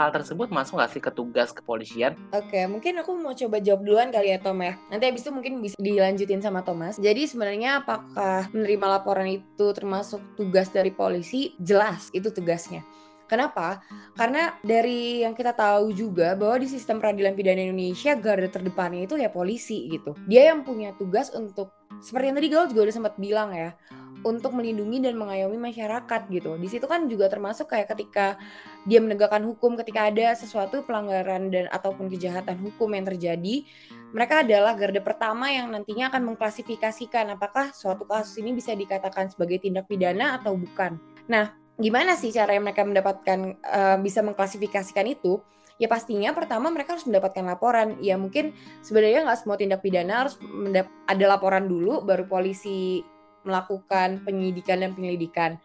hal 0.00 0.10
tersebut 0.16 0.48
masuk 0.48 0.80
nggak 0.80 0.92
sih 0.96 1.02
ke 1.04 1.12
tugas 1.12 1.52
kepolisian? 1.52 2.16
Oke, 2.32 2.64
mungkin 2.64 2.96
aku 3.04 3.12
mau 3.20 3.36
coba 3.36 3.60
jawab 3.60 3.84
duluan 3.84 4.08
kali 4.08 4.32
ya 4.32 4.40
Tom 4.40 4.64
ya. 4.64 4.80
Nanti 4.88 5.04
abis 5.04 5.28
itu 5.28 5.30
mungkin 5.36 5.60
bisa 5.60 5.76
dilanjutin 5.76 6.40
sama 6.40 6.64
Thomas. 6.64 6.96
Jadi 6.96 7.28
sebenarnya 7.28 7.84
apakah 7.84 8.48
menerima 8.56 8.86
laporan 8.98 9.28
itu 9.28 9.66
termasuk 9.76 10.24
tugas 10.40 10.72
dari 10.72 10.88
polisi? 10.88 11.52
Jelas, 11.60 12.08
itu 12.16 12.32
tugasnya. 12.32 12.80
Kenapa? 13.30 13.78
Karena 14.18 14.58
dari 14.58 15.22
yang 15.22 15.38
kita 15.38 15.54
tahu 15.54 15.94
juga 15.94 16.34
bahwa 16.34 16.58
di 16.58 16.66
sistem 16.66 16.98
peradilan 16.98 17.38
pidana 17.38 17.62
Indonesia 17.62 18.18
garda 18.18 18.50
terdepannya 18.50 19.06
itu 19.06 19.14
ya 19.14 19.30
polisi 19.30 19.86
gitu. 19.86 20.18
Dia 20.26 20.50
yang 20.50 20.66
punya 20.66 20.98
tugas 20.98 21.30
untuk 21.30 21.70
seperti 22.02 22.26
yang 22.26 22.36
tadi 22.42 22.48
Gaul 22.50 22.66
juga 22.74 22.90
udah 22.90 22.96
sempat 22.98 23.14
bilang 23.22 23.54
ya, 23.54 23.70
untuk 24.20 24.52
melindungi 24.52 25.00
dan 25.00 25.16
mengayomi 25.16 25.56
masyarakat 25.56 26.28
gitu. 26.28 26.56
Di 26.60 26.68
situ 26.68 26.84
kan 26.84 27.08
juga 27.08 27.32
termasuk 27.32 27.72
kayak 27.72 27.92
ketika 27.96 28.36
dia 28.84 29.00
menegakkan 29.00 29.44
hukum 29.44 29.76
ketika 29.80 30.08
ada 30.12 30.36
sesuatu 30.36 30.84
pelanggaran 30.84 31.48
dan 31.48 31.68
ataupun 31.72 32.12
kejahatan 32.12 32.60
hukum 32.60 32.92
yang 32.92 33.08
terjadi, 33.08 33.64
mereka 34.12 34.44
adalah 34.44 34.76
garda 34.76 35.00
pertama 35.00 35.48
yang 35.48 35.72
nantinya 35.72 36.12
akan 36.12 36.34
mengklasifikasikan 36.34 37.32
apakah 37.32 37.72
suatu 37.72 38.04
kasus 38.04 38.40
ini 38.40 38.52
bisa 38.52 38.76
dikatakan 38.76 39.32
sebagai 39.32 39.62
tindak 39.62 39.88
pidana 39.88 40.36
atau 40.40 40.56
bukan. 40.56 41.00
Nah, 41.30 41.56
gimana 41.80 42.18
sih 42.18 42.28
cara 42.34 42.56
mereka 42.60 42.84
mendapatkan 42.84 43.38
uh, 43.64 43.96
bisa 44.02 44.20
mengklasifikasikan 44.20 45.08
itu? 45.08 45.40
Ya 45.80 45.88
pastinya 45.88 46.36
pertama 46.36 46.68
mereka 46.68 46.92
harus 46.92 47.08
mendapatkan 47.08 47.40
laporan. 47.40 47.96
Ya 48.04 48.20
mungkin 48.20 48.52
sebenarnya 48.84 49.24
nggak 49.24 49.38
semua 49.40 49.56
tindak 49.56 49.80
pidana 49.80 50.28
harus 50.28 50.36
ada 51.08 51.24
laporan 51.24 51.64
dulu 51.64 52.04
baru 52.04 52.28
polisi 52.28 53.00
melakukan 53.46 54.22
penyidikan 54.24 54.82
dan 54.82 54.92
penyelidikan. 54.96 55.56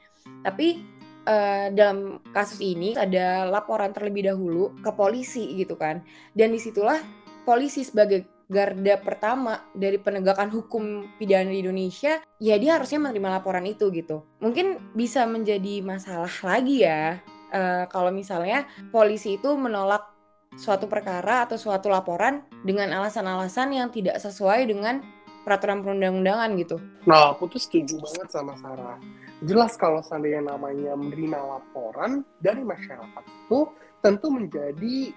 Tapi 0.41 0.82
uh, 1.25 1.67
dalam 1.74 2.22
kasus 2.32 2.62
ini 2.62 2.94
ada 2.96 3.50
laporan 3.50 3.91
terlebih 3.91 4.29
dahulu 4.29 4.74
ke 4.79 4.91
polisi 4.94 5.58
gitu 5.58 5.75
kan. 5.75 6.01
Dan 6.32 6.53
di 6.53 6.60
situlah 6.62 7.01
polisi 7.44 7.86
sebagai 7.86 8.25
garda 8.46 9.01
pertama 9.01 9.58
dari 9.74 9.98
penegakan 9.98 10.53
hukum 10.53 11.10
pidana 11.17 11.50
di 11.50 11.65
Indonesia, 11.65 12.22
ya 12.38 12.55
dia 12.62 12.77
harusnya 12.77 13.10
menerima 13.10 13.41
laporan 13.41 13.65
itu 13.65 13.89
gitu. 13.89 14.22
Mungkin 14.38 14.94
bisa 14.94 15.25
menjadi 15.25 15.82
masalah 15.82 16.29
lagi 16.46 16.86
ya 16.86 17.17
uh, 17.50 17.84
kalau 17.89 18.13
misalnya 18.13 18.70
polisi 18.94 19.41
itu 19.41 19.50
menolak 19.58 20.13
suatu 20.55 20.88
perkara 20.88 21.44
atau 21.44 21.60
suatu 21.60 21.91
laporan 21.91 22.46
dengan 22.63 22.94
alasan-alasan 22.96 23.75
yang 23.75 23.88
tidak 23.91 24.22
sesuai 24.24 24.70
dengan 24.72 25.03
peraturan 25.45 25.85
perundang-undangan 25.85 26.49
gitu. 26.57 26.81
Nah, 27.05 27.37
aku 27.37 27.45
tuh 27.53 27.61
setuju 27.61 28.01
banget 28.01 28.33
sama 28.33 28.57
Sarah. 28.57 28.97
Jelas 29.45 29.77
kalau 29.77 30.01
seandainya 30.01 30.41
namanya 30.41 30.97
menerima 30.97 31.37
laporan 31.37 32.25
dari 32.41 32.65
masyarakat 32.65 33.23
itu 33.29 33.69
tentu 34.01 34.27
menjadi 34.33 35.13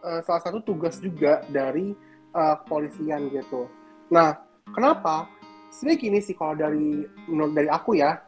uh, 0.00 0.20
salah 0.24 0.40
satu 0.40 0.64
tugas 0.64 0.96
juga 0.96 1.44
dari 1.52 1.92
uh, 2.32 2.56
kepolisian 2.64 3.28
gitu. 3.28 3.68
Nah, 4.08 4.40
kenapa? 4.72 5.28
Sebenarnya 5.70 5.98
gini 6.02 6.18
sih 6.24 6.34
kalau 6.34 6.56
dari 6.56 7.04
menurut 7.28 7.52
dari 7.52 7.68
aku 7.68 8.00
ya, 8.00 8.18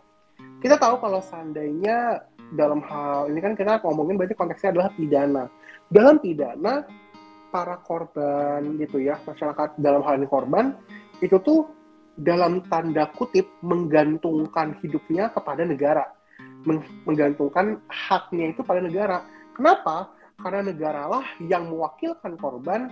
kita 0.61 0.77
tahu 0.79 1.01
kalau 1.01 1.19
seandainya 1.25 2.23
dalam 2.53 2.85
hal 2.85 3.33
ini 3.33 3.41
kan 3.41 3.57
kita 3.57 3.81
ngomongin 3.81 4.21
berarti 4.21 4.37
konteksnya 4.37 4.77
adalah 4.77 4.93
pidana. 4.93 5.45
Dalam 5.89 6.21
pidana 6.21 6.85
para 7.49 7.81
korban 7.81 8.65
gitu 8.77 9.01
ya, 9.01 9.17
masyarakat 9.25 9.81
dalam 9.81 10.05
hal 10.05 10.21
ini 10.21 10.29
korban 10.29 10.77
itu 11.23 11.39
tuh 11.41 11.71
dalam 12.19 12.61
tanda 12.69 13.09
kutip 13.15 13.49
menggantungkan 13.65 14.77
hidupnya 14.85 15.33
kepada 15.33 15.65
negara 15.65 16.05
menggantungkan 17.07 17.83
haknya 17.91 18.55
itu 18.55 18.63
pada 18.63 18.81
negara. 18.83 19.27
Kenapa? 19.53 20.11
Karena 20.39 20.71
negaralah 20.73 21.25
yang 21.43 21.71
mewakilkan 21.71 22.35
korban 22.39 22.91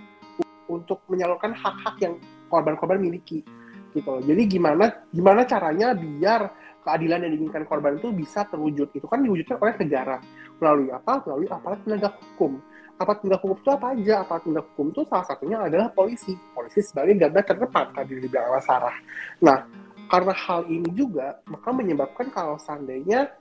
untuk 0.70 1.02
menyalurkan 1.10 1.54
hak-hak 1.54 1.98
yang 1.98 2.14
korban-korban 2.46 3.02
miliki 3.02 3.42
gitu 3.90 4.06
loh. 4.06 4.22
Jadi 4.22 4.42
gimana 4.46 4.86
gimana 5.10 5.42
caranya 5.42 5.94
biar 5.98 6.46
keadilan 6.86 7.26
yang 7.26 7.32
diinginkan 7.34 7.66
korban 7.66 7.98
itu 7.98 8.14
bisa 8.14 8.46
terwujud? 8.46 8.94
Itu 8.94 9.06
kan 9.10 9.26
diwujudkan 9.26 9.58
oleh 9.58 9.74
negara 9.82 10.16
melalui 10.62 10.88
apa? 10.94 11.26
Melalui 11.26 11.48
aparat 11.50 11.78
penegak 11.82 12.14
hukum. 12.22 12.62
Aparat 13.00 13.24
penegak 13.24 13.40
hukum 13.40 13.56
itu 13.56 13.70
apa 13.72 13.86
aja? 13.96 14.14
Aparat 14.20 14.44
penegak 14.44 14.66
hukum 14.76 14.86
itu 14.92 15.00
salah 15.08 15.24
satunya 15.24 15.56
adalah 15.56 15.88
polisi. 15.88 16.36
Polisi 16.52 16.84
sebagai 16.84 17.16
garda 17.16 17.40
terdepan 17.40 17.96
tadi 17.96 18.20
di 18.20 18.28
belakang 18.28 18.60
Sarah. 18.60 18.96
Nah, 19.40 19.64
karena 20.12 20.34
hal 20.36 20.68
ini 20.68 20.90
juga 20.92 21.40
maka 21.48 21.72
menyebabkan 21.72 22.28
kalau 22.28 22.60
seandainya 22.60 23.32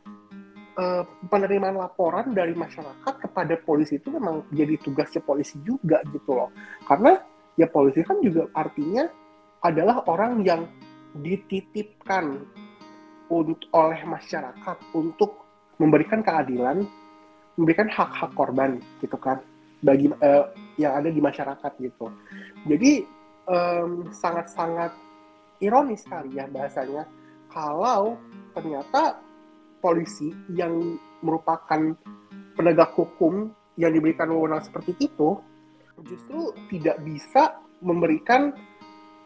uh, 0.79 1.03
penerimaan 1.27 1.75
laporan 1.75 2.31
dari 2.31 2.55
masyarakat 2.55 3.13
kepada 3.19 3.59
polisi 3.59 3.99
itu 3.99 4.07
memang 4.15 4.47
jadi 4.55 4.79
tugasnya 4.79 5.19
polisi 5.27 5.59
juga 5.67 5.99
gitu 6.07 6.39
loh. 6.39 6.55
Karena 6.87 7.19
ya 7.59 7.67
polisi 7.67 7.99
kan 8.07 8.23
juga 8.23 8.47
artinya 8.55 9.11
adalah 9.59 10.07
orang 10.07 10.39
yang 10.47 10.63
dititipkan 11.19 12.47
oleh 13.75 14.01
masyarakat 14.07 14.77
untuk 14.95 15.45
memberikan 15.77 16.23
keadilan, 16.23 16.87
memberikan 17.59 17.91
hak-hak 17.91 18.31
korban 18.39 18.79
gitu 19.03 19.19
kan 19.19 19.43
bagi 19.83 20.07
uh, 20.07 20.47
yang 20.79 20.95
ada 20.95 21.11
di 21.11 21.19
masyarakat 21.19 21.71
gitu. 21.83 22.07
Jadi 22.67 23.19
sangat-sangat 24.13 24.93
um, 24.93 25.01
ironis 25.57 26.05
sekali 26.05 26.37
ya 26.37 26.45
bahasanya 26.45 27.09
kalau 27.49 28.13
ternyata 28.53 29.17
polisi 29.81 30.29
yang 30.53 31.01
merupakan 31.25 31.97
penegak 32.53 32.93
hukum 32.93 33.49
yang 33.73 33.89
diberikan 33.89 34.29
wewenang 34.29 34.61
seperti 34.61 34.93
itu 35.01 35.41
justru 36.05 36.53
tidak 36.69 37.01
bisa 37.01 37.57
memberikan 37.81 38.53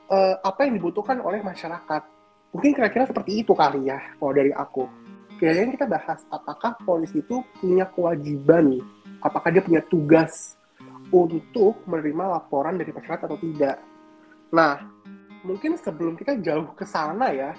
uh, 0.09 0.35
apa 0.41 0.65
yang 0.65 0.79
dibutuhkan 0.79 1.19
oleh 1.21 1.41
masyarakat. 1.43 2.01
Mungkin 2.53 2.71
kira-kira 2.77 3.09
seperti 3.09 3.41
itu 3.41 3.53
kali 3.57 3.89
ya 3.89 3.97
kalau 4.21 4.33
dari 4.33 4.53
aku. 4.53 4.85
Kira-kira 5.37 5.75
kita 5.75 5.87
bahas 5.89 6.19
apakah 6.29 6.77
polisi 6.83 7.19
itu 7.19 7.41
punya 7.59 7.89
kewajiban, 7.89 8.79
apakah 9.19 9.49
dia 9.49 9.63
punya 9.63 9.81
tugas 9.85 10.55
untuk 11.13 11.85
menerima 11.85 12.39
laporan 12.39 12.79
dari 12.79 12.89
masyarakat 12.89 13.25
atau 13.29 13.37
tidak. 13.37 13.77
Nah, 14.53 14.81
mungkin 15.45 15.77
sebelum 15.77 16.17
kita 16.17 16.39
jauh 16.41 16.73
ke 16.73 16.85
sana 16.85 17.29
ya, 17.29 17.51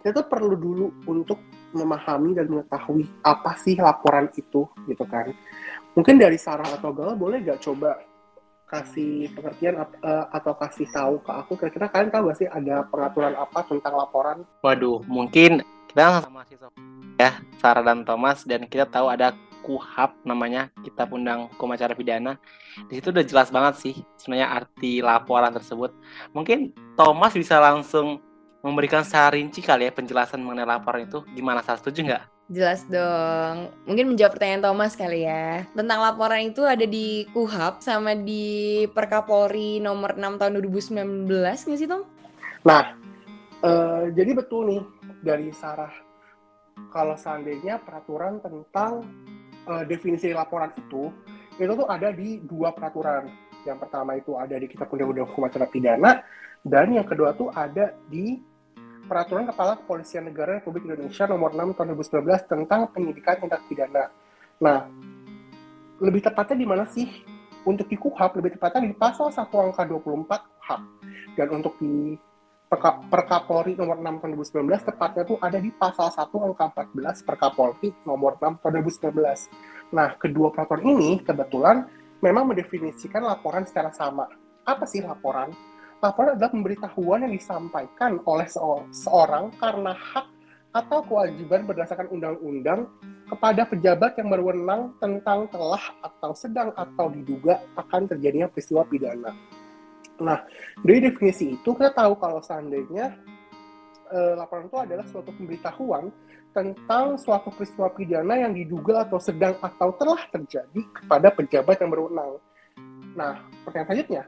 kita 0.00 0.22
tuh 0.22 0.26
perlu 0.30 0.54
dulu 0.54 0.86
untuk 1.10 1.38
memahami 1.74 2.34
dan 2.34 2.50
mengetahui 2.50 3.06
apa 3.22 3.54
sih 3.58 3.78
laporan 3.78 4.30
itu 4.34 4.66
gitu 4.86 5.04
kan? 5.06 5.30
Mungkin 5.94 6.18
dari 6.18 6.38
Sarah 6.38 6.66
atau 6.66 6.94
Gal 6.94 7.18
boleh 7.18 7.42
gak 7.42 7.62
coba 7.62 7.98
kasih 8.70 9.26
pengertian 9.34 9.82
uh, 9.82 10.30
atau 10.30 10.54
kasih 10.54 10.86
tahu 10.94 11.18
ke 11.22 11.30
aku? 11.34 11.52
Kira-kira 11.58 11.86
kalian 11.90 12.10
tahu 12.14 12.22
gak 12.30 12.38
sih 12.38 12.48
ada 12.48 12.86
pengaturan 12.86 13.34
apa 13.34 13.60
tentang 13.66 13.94
laporan? 13.98 14.38
Waduh 14.62 15.02
mungkin 15.10 15.62
kita 15.90 16.22
sama 16.22 16.46
si 16.46 16.54
ya 17.18 17.42
Sarah 17.58 17.82
dan 17.82 18.06
Thomas 18.06 18.46
dan 18.46 18.62
kita 18.70 18.86
tahu 18.86 19.10
ada 19.10 19.34
KUHAP 19.60 20.24
namanya 20.24 20.70
Kitab 20.86 21.12
Undang 21.12 21.50
Hukum 21.52 21.74
Acara 21.74 21.92
Pidana. 21.92 22.38
Di 22.88 22.96
situ 22.96 23.12
udah 23.12 23.26
jelas 23.26 23.50
banget 23.52 23.74
sih 23.82 23.94
sebenarnya 24.16 24.48
arti 24.54 25.02
laporan 25.02 25.52
tersebut. 25.52 25.92
Mungkin 26.32 26.72
Thomas 26.94 27.34
bisa 27.34 27.58
langsung 27.60 28.22
memberikan 28.64 29.04
secara 29.04 29.36
rinci 29.36 29.60
kali 29.60 29.90
ya 29.90 29.92
penjelasan 29.92 30.40
mengenai 30.40 30.64
laporan 30.64 31.04
itu. 31.04 31.26
Gimana, 31.36 31.60
saya 31.60 31.76
setuju 31.76 32.08
nggak? 32.08 32.24
Jelas 32.50 32.80
dong. 32.88 33.68
Mungkin 33.84 34.14
menjawab 34.14 34.32
pertanyaan 34.38 34.64
Thomas 34.64 34.96
kali 34.96 35.28
ya. 35.28 35.68
Tentang 35.76 35.98
laporan 36.00 36.40
itu 36.40 36.64
ada 36.64 36.86
di 36.86 37.28
KUHAP 37.36 37.84
sama 37.84 38.16
di 38.16 38.86
Perkapolri 38.96 39.82
nomor 39.82 40.16
6 40.16 40.40
tahun 40.40 40.52
2019 40.56 41.28
nggak 41.68 41.78
sih, 41.78 41.88
Tom? 41.90 42.08
Nah, 42.64 42.96
uh, 43.60 44.08
jadi 44.12 44.32
betul 44.32 44.62
nih 44.72 44.82
dari 45.20 45.52
Sarah. 45.52 45.92
Kalau 46.90 47.14
seandainya 47.14 47.80
peraturan 47.80 48.40
tentang 48.40 49.04
uh, 49.68 49.84
definisi 49.84 50.32
laporan 50.32 50.72
itu, 50.74 51.12
itu 51.60 51.72
tuh 51.76 51.88
ada 51.88 52.08
di 52.10 52.40
dua 52.40 52.72
peraturan. 52.72 53.28
Yang 53.68 53.78
pertama 53.84 54.16
itu 54.16 54.32
ada 54.40 54.56
di 54.56 54.64
Kitab 54.64 54.88
Undang-Undang 54.88 55.28
Hukum 55.28 55.44
Acara 55.44 55.68
Pidana, 55.68 56.24
dan 56.64 56.92
yang 56.96 57.04
kedua 57.04 57.36
tuh 57.36 57.52
ada 57.52 57.92
di 58.08 58.40
Peraturan 59.10 59.42
Kepala 59.42 59.74
Kepolisian 59.74 60.30
Negara 60.30 60.62
Republik 60.62 60.86
Indonesia 60.86 61.26
Nomor 61.26 61.50
6 61.50 61.74
Tahun 61.74 61.98
2019 61.98 62.46
tentang 62.46 62.80
penyidikan 62.94 63.42
tindak 63.42 63.66
pidana. 63.66 64.06
Nah, 64.62 64.86
lebih 65.98 66.22
tepatnya 66.22 66.54
di 66.54 66.62
mana 66.62 66.86
sih? 66.86 67.10
Untuk 67.66 67.90
di 67.90 67.98
KUHAP 67.98 68.38
lebih 68.38 68.54
tepatnya 68.54 68.86
di 68.86 68.94
pasal 68.94 69.34
1 69.34 69.50
angka 69.50 69.82
24 69.82 70.30
KUHAP. 70.30 70.82
Dan 71.34 71.48
untuk 71.50 71.74
di 71.82 72.14
Perkapolri 73.10 73.74
nomor 73.74 73.98
6 73.98 74.22
tahun 74.22 74.30
2019 74.38 74.94
tepatnya 74.94 75.22
tuh 75.26 75.42
ada 75.42 75.58
di 75.58 75.74
pasal 75.74 76.06
1 76.06 76.30
angka 76.30 76.70
14 76.70 77.26
Perkapolri 77.26 77.90
nomor 78.06 78.38
6 78.38 78.62
tahun 78.62 78.72
2019. 79.10 79.90
Nah, 79.90 80.14
kedua 80.14 80.54
peraturan 80.54 80.86
ini 80.86 81.18
kebetulan 81.18 81.90
memang 82.22 82.54
mendefinisikan 82.54 83.26
laporan 83.26 83.66
secara 83.66 83.90
sama. 83.90 84.30
Apa 84.62 84.86
sih 84.86 85.02
laporan? 85.02 85.50
laporan 86.00 86.32
adalah 86.32 86.48
pemberitahuan 86.48 87.28
yang 87.28 87.34
disampaikan 87.36 88.16
oleh 88.24 88.48
seorang 88.94 89.52
karena 89.60 89.92
hak 89.92 90.26
atau 90.70 91.04
kewajiban 91.04 91.68
berdasarkan 91.68 92.08
undang-undang 92.08 92.88
kepada 93.28 93.68
pejabat 93.68 94.16
yang 94.16 94.30
berwenang 94.32 94.96
tentang 94.96 95.50
telah 95.52 95.82
atau 96.00 96.32
sedang 96.32 96.72
atau 96.72 97.12
diduga 97.12 97.60
akan 97.76 98.08
terjadinya 98.08 98.48
peristiwa 98.48 98.86
pidana. 98.86 99.34
Nah, 100.20 100.44
dari 100.84 101.00
definisi 101.00 101.56
itu 101.56 101.70
kita 101.72 101.96
tahu 101.96 102.16
kalau 102.20 102.38
seandainya 102.44 103.16
eh, 104.12 104.34
laporan 104.36 104.68
itu 104.68 104.78
adalah 104.78 105.04
suatu 105.08 105.32
pemberitahuan 105.32 106.12
tentang 106.50 107.14
suatu 107.14 107.54
peristiwa 107.54 107.88
pidana 107.94 108.34
yang 108.34 108.52
diduga 108.52 109.06
atau 109.06 109.22
sedang 109.22 109.54
atau 109.62 109.94
telah 109.94 110.20
terjadi 110.34 110.82
kepada 110.92 111.30
pejabat 111.30 111.76
yang 111.78 111.90
berwenang. 111.90 112.30
Nah, 113.14 113.42
pertanyaan 113.64 113.86
selanjutnya, 113.86 114.22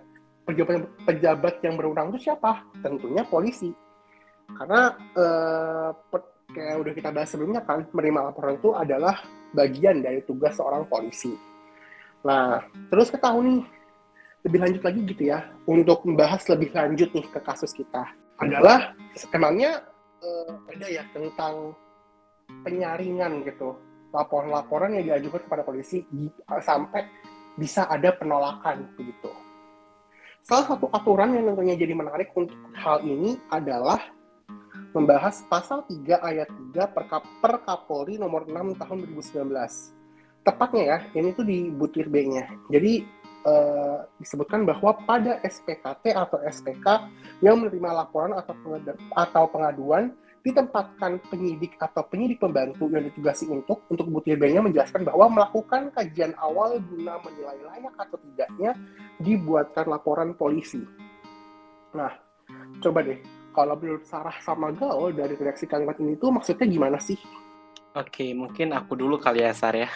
pejabat 0.46 0.76
pejabat 1.06 1.54
yang 1.66 1.74
berwenang 1.74 2.06
itu 2.14 2.30
siapa? 2.30 2.62
Tentunya 2.80 3.22
polisi. 3.26 3.70
Karena 4.52 4.94
eh, 5.18 5.90
kayak 6.52 6.76
udah 6.84 6.92
kita 6.94 7.10
bahas 7.10 7.28
sebelumnya 7.32 7.60
kan, 7.64 7.88
menerima 7.90 8.20
laporan 8.30 8.54
itu 8.60 8.70
adalah 8.76 9.18
bagian 9.52 10.00
dari 10.00 10.20
tugas 10.22 10.56
seorang 10.56 10.86
polisi. 10.86 11.32
Nah, 12.22 12.62
terus 12.86 13.10
kita 13.10 13.32
tahu 13.32 13.38
nih, 13.42 13.60
lebih 14.42 14.58
lanjut 14.58 14.82
lagi 14.82 15.00
gitu 15.06 15.22
ya, 15.30 15.46
untuk 15.70 16.02
membahas 16.02 16.42
lebih 16.50 16.74
lanjut 16.74 17.08
nih 17.14 17.26
ke 17.30 17.40
kasus 17.42 17.70
kita. 17.70 18.10
Adalah, 18.42 18.94
emangnya 19.30 19.86
eh, 20.18 20.50
ada 20.74 20.86
ya 20.90 21.02
tentang 21.14 21.78
penyaringan 22.66 23.46
gitu, 23.46 23.78
laporan-laporan 24.10 24.98
yang 24.98 25.14
diajukan 25.14 25.46
kepada 25.46 25.62
polisi 25.62 26.02
sampai 26.60 27.06
bisa 27.56 27.86
ada 27.86 28.10
penolakan 28.12 28.92
begitu. 28.98 29.30
Salah 30.42 30.74
satu 30.74 30.90
aturan 30.90 31.38
yang 31.38 31.54
tentunya 31.54 31.78
jadi 31.78 31.94
menarik 31.94 32.34
untuk 32.34 32.58
hal 32.74 33.06
ini 33.06 33.38
adalah 33.46 34.02
membahas 34.90 35.46
pasal 35.46 35.86
3 35.86 36.18
ayat 36.18 36.48
3 36.74 36.92
Perkap 36.92 37.22
Perkapolri 37.38 38.18
nomor 38.18 38.44
6 38.50 38.74
tahun 38.74 38.96
2019. 39.06 39.48
Tepatnya 40.42 40.82
ya, 40.82 40.98
ini 41.14 41.30
tuh 41.30 41.46
di 41.46 41.70
butir 41.70 42.10
B-nya. 42.10 42.50
Jadi 42.68 43.06
eh, 43.46 43.98
disebutkan 44.22 44.64
bahwa 44.66 44.96
pada 45.02 45.38
SPKT 45.42 46.14
atau 46.14 46.38
SPK 46.42 46.86
yang 47.42 47.58
menerima 47.58 47.90
laporan 48.04 48.34
atau 48.38 48.54
atau 49.14 49.44
pengaduan 49.50 50.14
ditempatkan 50.42 51.22
penyidik 51.30 51.78
atau 51.78 52.02
penyidik 52.02 52.42
pembantu 52.42 52.90
yang 52.90 53.06
ditugasi 53.06 53.46
untuk 53.46 53.86
untuk 53.86 54.10
butir 54.10 54.34
B-nya 54.34 54.58
menjelaskan 54.58 55.06
bahwa 55.06 55.30
melakukan 55.38 55.94
kajian 55.94 56.34
awal 56.34 56.82
guna 56.82 57.14
menilai 57.22 57.58
layak 57.62 57.94
atau 57.94 58.18
tidaknya 58.18 58.74
dibuatkan 59.22 59.86
laporan 59.86 60.34
polisi. 60.34 60.82
Nah, 61.94 62.10
coba 62.82 63.06
deh, 63.06 63.22
kalau 63.54 63.78
menurut 63.78 64.02
Sarah 64.02 64.34
sama 64.42 64.74
Gaul 64.74 65.14
dari 65.14 65.38
redaksi 65.38 65.70
kalimat 65.70 65.94
ini 66.02 66.18
tuh 66.18 66.34
maksudnya 66.34 66.66
gimana 66.66 66.98
sih? 66.98 67.16
Oke, 67.94 68.32
mungkin 68.34 68.74
aku 68.74 68.98
dulu 68.98 69.20
kali 69.20 69.46
ya, 69.46 69.52
Sar 69.54 69.76
ya. 69.76 69.88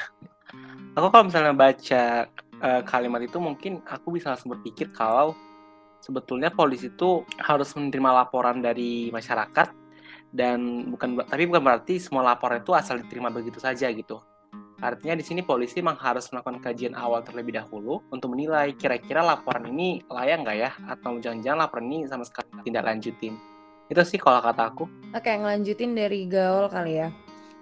aku 0.95 1.11
kalau 1.11 1.27
misalnya 1.27 1.53
baca 1.57 2.31
uh, 2.63 2.83
kalimat 2.85 3.23
itu 3.25 3.37
mungkin 3.41 3.83
aku 3.85 4.17
bisa 4.17 4.33
langsung 4.33 4.55
berpikir 4.57 4.93
kalau 4.95 5.37
sebetulnya 6.01 6.53
polisi 6.53 6.93
itu 6.93 7.27
harus 7.41 7.75
menerima 7.75 8.25
laporan 8.25 8.63
dari 8.63 9.11
masyarakat 9.11 9.73
dan 10.31 10.91
bukan 10.93 11.25
tapi 11.25 11.49
bukan 11.49 11.63
berarti 11.65 11.99
semua 11.99 12.23
laporan 12.23 12.61
itu 12.61 12.77
asal 12.77 13.01
diterima 13.01 13.33
begitu 13.33 13.59
saja 13.59 13.89
gitu. 13.91 14.21
Artinya 14.77 15.17
di 15.17 15.25
sini 15.25 15.41
polisi 15.41 15.81
memang 15.81 15.97
harus 15.97 16.29
melakukan 16.29 16.61
kajian 16.61 16.93
awal 16.93 17.25
terlebih 17.25 17.57
dahulu 17.57 18.05
untuk 18.13 18.37
menilai 18.37 18.77
kira-kira 18.77 19.25
laporan 19.25 19.65
ini 19.73 20.05
layak 20.05 20.45
nggak 20.45 20.57
ya 20.61 20.71
atau 20.93 21.17
jangan-jangan 21.17 21.65
laporan 21.65 21.89
ini 21.89 22.05
sama 22.05 22.29
sekali 22.29 22.61
tidak 22.69 22.85
lanjutin. 22.85 23.41
Itu 23.89 24.05
sih 24.05 24.21
kalau 24.21 24.45
kata 24.45 24.63
aku. 24.77 24.85
Oke, 25.17 25.33
ngelanjutin 25.33 25.97
dari 25.97 26.29
gaul 26.29 26.69
kali 26.69 27.01
ya. 27.01 27.09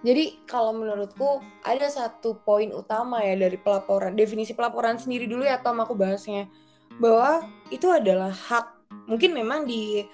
Jadi 0.05 0.45
kalau 0.45 0.77
menurutku 0.77 1.41
ada 1.65 1.89
satu 1.89 2.37
poin 2.45 2.69
utama 2.77 3.25
ya 3.25 3.41
dari 3.41 3.57
pelaporan, 3.57 4.13
definisi 4.13 4.53
pelaporan 4.53 5.01
sendiri 5.01 5.25
dulu 5.25 5.49
ya 5.49 5.57
Tom 5.65 5.81
aku 5.81 5.97
bahasnya 5.97 6.53
bahwa 7.01 7.49
itu 7.73 7.89
adalah 7.89 8.29
hak. 8.29 8.85
Mungkin 9.09 9.33
memang 9.33 9.65
di 9.65 10.05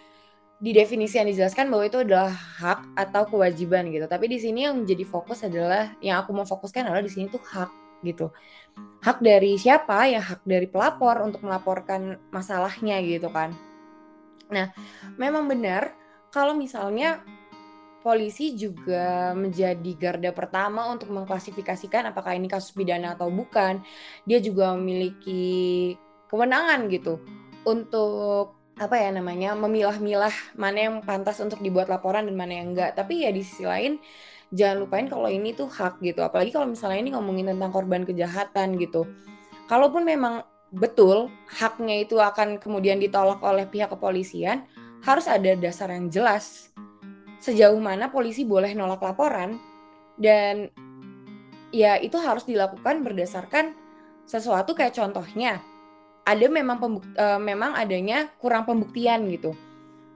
di 0.60 0.70
definisi 0.76 1.16
yang 1.16 1.26
dijelaskan 1.26 1.72
bahwa 1.72 1.84
itu 1.88 1.98
adalah 2.04 2.30
hak 2.30 2.94
atau 2.94 3.26
kewajiban 3.34 3.90
gitu. 3.90 4.06
Tapi 4.06 4.30
di 4.30 4.38
sini 4.38 4.68
yang 4.68 4.78
menjadi 4.84 5.02
fokus 5.08 5.42
adalah 5.42 5.90
yang 5.98 6.22
aku 6.22 6.38
mau 6.38 6.46
fokuskan 6.46 6.86
adalah 6.86 7.02
di 7.02 7.10
sini 7.10 7.26
tuh 7.26 7.42
hak 7.42 7.70
gitu. 8.06 8.30
Hak 9.02 9.24
dari 9.24 9.56
siapa? 9.56 10.06
Ya 10.06 10.22
hak 10.22 10.46
dari 10.46 10.70
pelapor 10.70 11.18
untuk 11.24 11.42
melaporkan 11.42 12.20
masalahnya 12.30 13.00
gitu 13.02 13.26
kan. 13.32 13.56
Nah, 14.52 14.70
memang 15.16 15.48
benar 15.48 15.96
kalau 16.30 16.54
misalnya 16.54 17.24
polisi 18.00 18.56
juga 18.56 19.36
menjadi 19.36 19.92
garda 19.96 20.30
pertama 20.32 20.88
untuk 20.88 21.12
mengklasifikasikan 21.12 22.10
apakah 22.10 22.32
ini 22.36 22.48
kasus 22.48 22.72
pidana 22.72 23.14
atau 23.14 23.28
bukan. 23.28 23.84
Dia 24.24 24.40
juga 24.40 24.72
memiliki 24.76 25.94
kewenangan 26.32 26.88
gitu 26.88 27.20
untuk 27.68 28.56
apa 28.80 28.96
ya 28.96 29.12
namanya 29.12 29.52
memilah-milah 29.52 30.32
mana 30.56 30.88
yang 30.88 31.04
pantas 31.04 31.36
untuk 31.44 31.60
dibuat 31.60 31.92
laporan 31.92 32.24
dan 32.24 32.36
mana 32.36 32.64
yang 32.64 32.72
enggak. 32.72 32.96
Tapi 32.96 33.28
ya 33.28 33.30
di 33.30 33.44
sisi 33.44 33.68
lain 33.68 34.00
jangan 34.50 34.76
lupain 34.82 35.06
kalau 35.06 35.28
ini 35.28 35.52
tuh 35.52 35.68
hak 35.68 36.00
gitu. 36.00 36.24
Apalagi 36.24 36.56
kalau 36.56 36.72
misalnya 36.72 36.98
ini 37.04 37.10
ngomongin 37.12 37.52
tentang 37.52 37.70
korban 37.70 38.08
kejahatan 38.08 38.80
gitu. 38.80 39.04
Kalaupun 39.68 40.08
memang 40.08 40.42
betul 40.72 41.28
haknya 41.50 42.06
itu 42.06 42.16
akan 42.16 42.56
kemudian 42.56 42.96
ditolak 42.96 43.42
oleh 43.44 43.68
pihak 43.68 43.92
kepolisian, 43.92 44.64
harus 45.04 45.26
ada 45.28 45.52
dasar 45.58 45.92
yang 45.92 46.08
jelas 46.08 46.70
sejauh 47.40 47.80
mana 47.80 48.12
polisi 48.12 48.44
boleh 48.44 48.76
nolak 48.76 49.00
laporan 49.00 49.56
dan 50.20 50.68
ya 51.72 51.96
itu 51.96 52.20
harus 52.20 52.44
dilakukan 52.44 53.00
berdasarkan 53.00 53.72
sesuatu 54.28 54.76
kayak 54.76 54.94
contohnya 54.94 55.58
ada 56.22 56.46
memang 56.46 56.78
pembukti, 56.78 57.10
uh, 57.16 57.34
eh, 57.34 57.40
memang 57.40 57.74
adanya 57.74 58.28
kurang 58.38 58.68
pembuktian 58.68 59.26
gitu. 59.32 59.56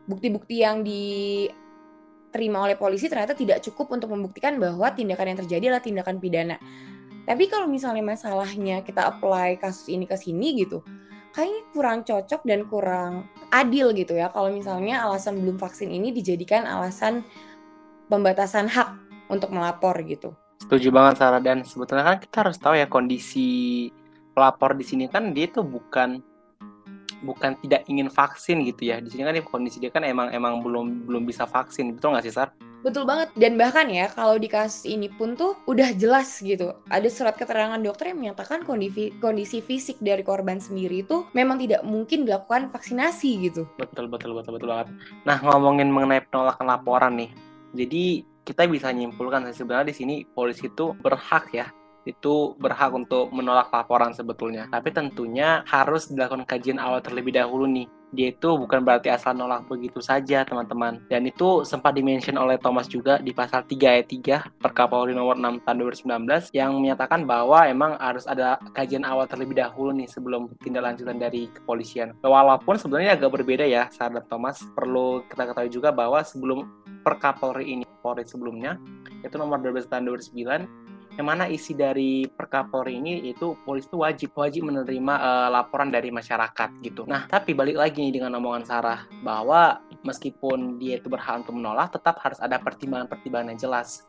Bukti-bukti 0.05 0.61
yang 0.61 0.85
diterima 0.85 2.61
oleh 2.63 2.77
polisi 2.77 3.09
ternyata 3.09 3.33
tidak 3.33 3.65
cukup 3.65 3.97
untuk 3.97 4.13
membuktikan 4.13 4.61
bahwa 4.61 4.93
tindakan 4.93 5.35
yang 5.35 5.39
terjadi 5.43 5.65
adalah 5.73 5.83
tindakan 5.83 6.17
pidana. 6.21 6.57
Tapi 7.25 7.49
kalau 7.49 7.65
misalnya 7.65 8.05
masalahnya 8.05 8.85
kita 8.85 9.01
apply 9.17 9.57
kasus 9.57 9.89
ini 9.89 10.05
ke 10.05 10.13
sini 10.13 10.61
gitu, 10.61 10.85
kayaknya 11.35 11.61
kurang 11.75 11.99
cocok 12.07 12.41
dan 12.47 12.61
kurang 12.71 13.13
adil 13.51 13.91
gitu 13.91 14.15
ya 14.15 14.31
kalau 14.31 14.55
misalnya 14.55 15.03
alasan 15.03 15.43
belum 15.43 15.59
vaksin 15.59 15.91
ini 15.91 16.15
dijadikan 16.15 16.63
alasan 16.63 17.27
pembatasan 18.07 18.71
hak 18.71 18.95
untuk 19.27 19.51
melapor 19.51 19.99
gitu. 20.07 20.31
Setuju 20.63 20.95
banget 20.95 21.19
Sarah 21.19 21.43
dan 21.43 21.67
sebetulnya 21.67 22.07
kan 22.07 22.19
kita 22.23 22.37
harus 22.47 22.57
tahu 22.57 22.79
ya 22.79 22.87
kondisi 22.87 23.91
pelapor 24.33 24.79
di 24.79 24.87
sini 24.87 25.11
kan 25.11 25.35
dia 25.35 25.51
tuh 25.51 25.67
bukan 25.67 26.23
bukan 27.25 27.57
tidak 27.65 27.89
ingin 27.89 28.13
vaksin 28.13 28.63
gitu 28.69 28.93
ya. 28.93 29.01
Di 29.01 29.09
sini 29.09 29.25
kan 29.25 29.35
kondisi 29.43 29.81
dia 29.81 29.89
kan 29.89 30.05
emang 30.05 30.31
emang 30.31 30.61
belum 30.61 31.09
belum 31.09 31.25
bisa 31.25 31.49
vaksin. 31.49 31.97
Betul 31.97 32.15
nggak 32.15 32.25
sih, 32.29 32.35
Sar? 32.37 32.53
Betul 32.85 33.09
banget. 33.09 33.33
Dan 33.33 33.57
bahkan 33.57 33.89
ya 33.89 34.13
kalau 34.13 34.37
di 34.37 34.45
kasus 34.45 34.85
ini 34.85 35.09
pun 35.09 35.33
tuh 35.33 35.57
udah 35.65 35.97
jelas 35.97 36.45
gitu. 36.45 36.77
Ada 36.93 37.09
surat 37.09 37.35
keterangan 37.41 37.81
dokter 37.81 38.13
yang 38.13 38.21
menyatakan 38.21 38.61
kondisi 38.69 39.09
kondisi 39.25 39.65
fisik 39.65 39.97
dari 40.05 40.21
korban 40.21 40.61
sendiri 40.61 41.01
itu 41.01 41.25
memang 41.33 41.57
tidak 41.57 41.81
mungkin 41.81 42.29
dilakukan 42.29 42.69
vaksinasi 42.69 43.49
gitu. 43.49 43.65
Betul 43.81 44.13
betul 44.13 44.37
betul 44.37 44.61
betul 44.61 44.69
banget. 44.69 44.93
Nah, 45.25 45.41
ngomongin 45.41 45.89
mengenai 45.89 46.29
penolakan 46.29 46.69
laporan 46.69 47.17
nih. 47.17 47.33
Jadi 47.73 48.05
kita 48.45 48.69
bisa 48.69 48.93
nyimpulkan 48.93 49.49
sebenarnya 49.49 49.89
di 49.89 49.97
sini 49.97 50.15
polisi 50.29 50.69
itu 50.69 50.93
berhak 51.01 51.49
ya 51.57 51.67
itu 52.05 52.55
berhak 52.61 52.93
untuk 52.93 53.33
menolak 53.33 53.73
laporan 53.73 54.13
sebetulnya. 54.13 54.69
Tapi 54.69 54.93
tentunya 54.93 55.65
harus 55.69 56.13
dilakukan 56.13 56.45
kajian 56.45 56.77
awal 56.81 57.01
terlebih 57.01 57.35
dahulu 57.35 57.65
nih. 57.65 57.89
Dia 58.15 58.31
itu 58.31 58.55
bukan 58.55 58.87
berarti 58.87 59.11
asal 59.11 59.35
nolak 59.35 59.67
begitu 59.67 59.99
saja, 59.99 60.47
teman-teman. 60.47 61.03
Dan 61.11 61.27
itu 61.27 61.67
sempat 61.67 61.99
dimention 61.99 62.39
oleh 62.39 62.55
Thomas 62.63 62.87
juga 62.87 63.19
di 63.19 63.35
pasal 63.35 63.67
3 63.67 63.75
ayat 63.91 64.07
3 64.07 64.63
Perkapolri 64.63 65.19
nomor 65.19 65.35
6 65.35 65.67
tahun 65.67 65.77
2019 66.23 66.55
yang 66.55 66.79
menyatakan 66.79 67.27
bahwa 67.27 67.67
emang 67.67 67.99
harus 67.99 68.23
ada 68.31 68.63
kajian 68.71 69.03
awal 69.03 69.27
terlebih 69.27 69.59
dahulu 69.59 69.91
nih 69.91 70.07
sebelum 70.07 70.47
tindak 70.63 70.87
lanjutan 70.87 71.19
dari 71.19 71.51
kepolisian. 71.51 72.15
Walaupun 72.23 72.79
sebenarnya 72.79 73.19
agak 73.19 73.35
berbeda 73.35 73.67
ya, 73.67 73.91
sahabat 73.91 74.31
Thomas. 74.31 74.63
Perlu 74.79 75.27
kita 75.27 75.51
ketahui 75.51 75.75
juga 75.75 75.91
bahwa 75.91 76.23
sebelum 76.23 76.71
Perkapolri 77.05 77.69
ini, 77.69 77.85
Polri 78.01 78.25
sebelumnya, 78.25 78.81
itu 79.21 79.37
nomor 79.37 79.61
12 79.61 79.93
tahun 79.93 80.09
2009 80.09 80.84
yang 81.15 81.27
mana 81.31 81.47
isi 81.47 81.79
dari 81.79 82.27
Perkapolri 82.27 82.99
ini 82.99 83.23
itu 83.31 83.55
polisi 83.63 83.87
itu 83.87 84.03
wajib 84.03 84.31
wajib 84.35 84.63
menerima 84.67 85.15
uh, 85.15 85.49
laporan 85.53 85.93
dari 85.95 86.11
masyarakat 86.11 86.83
gitu. 86.83 87.07
Nah, 87.07 87.31
tapi 87.31 87.55
balik 87.55 87.79
lagi 87.79 88.03
nih 88.03 88.19
dengan 88.19 88.35
omongan 88.43 88.67
Sarah 88.67 89.07
bahwa 89.23 89.79
meskipun 90.03 90.83
dia 90.83 90.99
itu 90.99 91.07
berhak 91.07 91.47
untuk 91.47 91.55
menolak, 91.55 91.95
tetap 91.95 92.19
harus 92.19 92.43
ada 92.43 92.59
pertimbangan-pertimbangan 92.59 93.55
yang 93.55 93.61
jelas. 93.63 94.03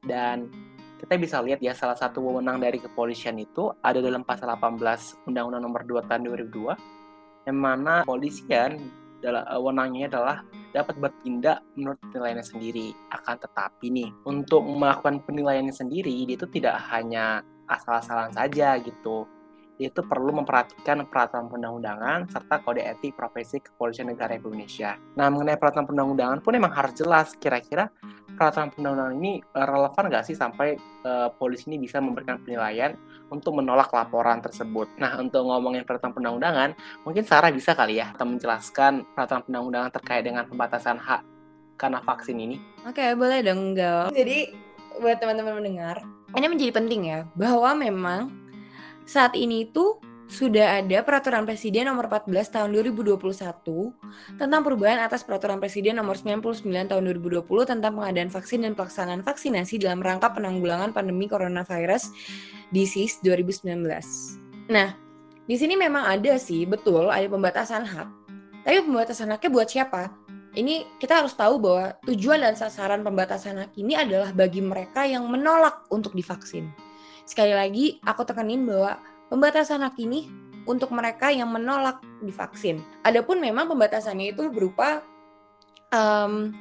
Dan 0.00 0.48
kita 0.96 1.20
bisa 1.20 1.44
lihat 1.44 1.60
ya 1.60 1.76
salah 1.76 1.96
satu 1.96 2.24
wewenang 2.24 2.56
dari 2.56 2.80
kepolisian 2.80 3.36
itu 3.36 3.68
ada 3.84 4.00
dalam 4.00 4.24
pasal 4.24 4.48
18 4.48 5.28
Undang-Undang 5.28 5.62
Nomor 5.62 5.82
2 5.84 6.08
Tahun 6.08 6.22
2002 6.24 7.46
yang 7.46 7.58
mana 7.60 8.02
kepolisian 8.02 8.80
adalah 9.20 9.42
uh, 9.48 9.60
wewenangnya 9.60 10.06
adalah 10.12 10.36
dapat 10.72 10.96
bertindak 11.00 11.58
menurut 11.76 11.98
penilaiannya 12.10 12.46
sendiri. 12.46 12.88
Akan 13.12 13.36
tetapi 13.40 13.86
nih, 13.88 14.08
untuk 14.28 14.64
melakukan 14.64 15.24
penilaiannya 15.24 15.74
sendiri, 15.74 16.24
dia 16.28 16.36
itu 16.36 16.48
tidak 16.52 16.76
hanya 16.92 17.40
asal-asalan 17.66 18.30
saja 18.32 18.78
gitu. 18.80 19.26
Itu 19.76 20.04
perlu 20.04 20.32
memperhatikan 20.40 21.04
peraturan 21.04 21.52
perundang-undangan 21.52 22.32
serta 22.32 22.64
kode 22.64 22.80
etik 22.80 23.12
profesi 23.12 23.60
kepolisian 23.60 24.08
negara 24.08 24.36
Indonesia. 24.36 24.96
Nah, 25.20 25.28
mengenai 25.28 25.60
peraturan 25.60 25.84
perundang-undangan 25.84 26.38
pun 26.40 26.52
memang 26.56 26.72
harus 26.72 26.96
jelas 26.96 27.36
kira-kira 27.36 27.92
peraturan 28.36 28.68
perundang-undangan 28.72 29.14
ini 29.16 29.32
eh, 29.40 29.66
relevan 29.66 30.04
nggak 30.12 30.24
sih 30.28 30.36
sampai 30.36 30.76
uh, 31.08 31.32
polisi 31.32 31.72
ini 31.72 31.80
bisa 31.80 32.00
memberikan 32.04 32.36
penilaian 32.44 32.92
untuk 33.32 33.58
menolak 33.58 33.90
laporan 33.90 34.38
tersebut. 34.38 34.86
Nah, 35.00 35.18
untuk 35.18 35.48
ngomongin 35.48 35.82
peraturan 35.82 36.14
perundang-undangan, 36.14 36.70
mungkin 37.02 37.24
Sarah 37.26 37.50
bisa 37.50 37.74
kali 37.74 37.98
ya 37.98 38.12
atau 38.14 38.28
menjelaskan 38.28 39.02
peraturan 39.16 39.42
perundang-undangan 39.48 39.90
terkait 39.98 40.22
dengan 40.22 40.44
pembatasan 40.46 41.00
hak 41.00 41.22
karena 41.76 41.98
vaksin 42.00 42.38
ini. 42.38 42.56
Oke, 42.86 43.12
boleh 43.18 43.42
dong, 43.42 43.76
Gal. 43.76 44.08
Jadi, 44.14 44.54
buat 45.02 45.20
teman-teman 45.20 45.60
mendengar, 45.60 46.00
ini 46.32 46.46
menjadi 46.48 46.72
penting 46.72 47.00
ya, 47.10 47.20
bahwa 47.36 47.76
memang 47.76 48.32
saat 49.06 49.38
ini 49.38 49.70
itu 49.70 50.02
sudah 50.26 50.82
ada 50.82 51.06
Peraturan 51.06 51.46
Presiden 51.46 51.86
Nomor 51.86 52.10
14 52.10 52.26
Tahun 52.50 52.70
2021 52.74 53.22
tentang 54.34 54.60
perubahan 54.66 54.98
atas 54.98 55.22
Peraturan 55.22 55.62
Presiden 55.62 56.02
Nomor 56.02 56.18
99 56.18 56.66
Tahun 56.66 57.02
2020 57.14 57.46
tentang 57.62 57.94
pengadaan 57.94 58.30
vaksin 58.34 58.66
dan 58.66 58.74
pelaksanaan 58.74 59.22
vaksinasi 59.22 59.78
dalam 59.78 60.02
rangka 60.02 60.34
penanggulangan 60.34 60.90
pandemi 60.90 61.30
coronavirus 61.30 62.10
disease 62.74 63.22
2019. 63.22 63.86
Nah, 64.66 64.98
di 65.46 65.54
sini 65.54 65.78
memang 65.78 66.10
ada 66.10 66.34
sih, 66.42 66.66
betul 66.66 67.06
ada 67.06 67.30
pembatasan 67.30 67.86
hak. 67.86 68.08
Tapi 68.66 68.82
pembatasan 68.82 69.30
haknya 69.30 69.50
buat 69.54 69.70
siapa? 69.70 70.10
Ini 70.58 70.98
kita 70.98 71.22
harus 71.22 71.38
tahu 71.38 71.62
bahwa 71.62 71.94
tujuan 72.02 72.42
dan 72.42 72.58
sasaran 72.58 73.06
pembatasan 73.06 73.62
hak 73.62 73.70
ini 73.78 73.94
adalah 73.94 74.34
bagi 74.34 74.58
mereka 74.58 75.06
yang 75.06 75.30
menolak 75.30 75.86
untuk 75.94 76.18
divaksin. 76.18 76.74
Sekali 77.26 77.52
lagi, 77.52 77.98
aku 78.06 78.22
tekanin 78.22 78.62
bahwa 78.62 79.02
Pembatasan 79.26 79.82
hak 79.82 79.98
ini 79.98 80.30
untuk 80.70 80.94
mereka 80.94 81.34
yang 81.34 81.50
menolak 81.50 81.98
divaksin. 82.22 82.78
Adapun 83.02 83.42
memang 83.42 83.66
pembatasannya 83.66 84.30
itu 84.30 84.46
berupa 84.54 85.02
um, 85.90 86.54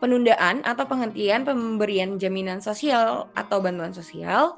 penundaan 0.00 0.64
atau 0.64 0.88
penghentian 0.88 1.44
pemberian 1.44 2.16
jaminan 2.16 2.64
sosial 2.64 3.28
atau 3.36 3.60
bantuan 3.60 3.92
sosial, 3.92 4.56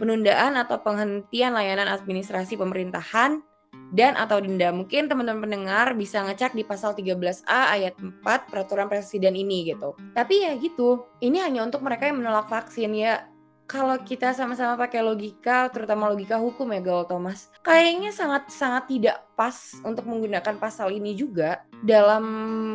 penundaan 0.00 0.56
atau 0.56 0.80
penghentian 0.80 1.52
layanan 1.52 1.92
administrasi 1.92 2.56
pemerintahan, 2.56 3.44
dan 3.92 4.16
atau 4.16 4.40
denda. 4.40 4.72
Mungkin 4.72 5.12
teman-teman 5.12 5.44
pendengar 5.44 5.92
bisa 5.92 6.24
ngecek 6.24 6.56
di 6.56 6.64
pasal 6.64 6.96
13A 6.96 7.76
ayat 7.76 7.92
4 8.00 8.24
peraturan 8.48 8.88
presiden 8.88 9.36
ini 9.36 9.68
gitu. 9.68 9.92
Tapi 10.16 10.48
ya 10.48 10.56
gitu, 10.56 11.04
ini 11.20 11.44
hanya 11.44 11.60
untuk 11.60 11.84
mereka 11.84 12.08
yang 12.08 12.24
menolak 12.24 12.48
vaksin 12.48 12.96
ya 12.96 13.35
kalau 13.66 13.98
kita 13.98 14.30
sama-sama 14.30 14.78
pakai 14.78 15.02
logika, 15.02 15.66
terutama 15.74 16.06
logika 16.06 16.38
hukum 16.38 16.70
ya 16.70 16.78
Gaul 16.78 17.04
Thomas, 17.10 17.50
kayaknya 17.66 18.14
sangat-sangat 18.14 18.86
tidak 18.86 19.26
pas 19.34 19.74
untuk 19.82 20.06
menggunakan 20.06 20.54
pasal 20.56 20.94
ini 20.94 21.18
juga 21.18 21.66
dalam 21.82 22.22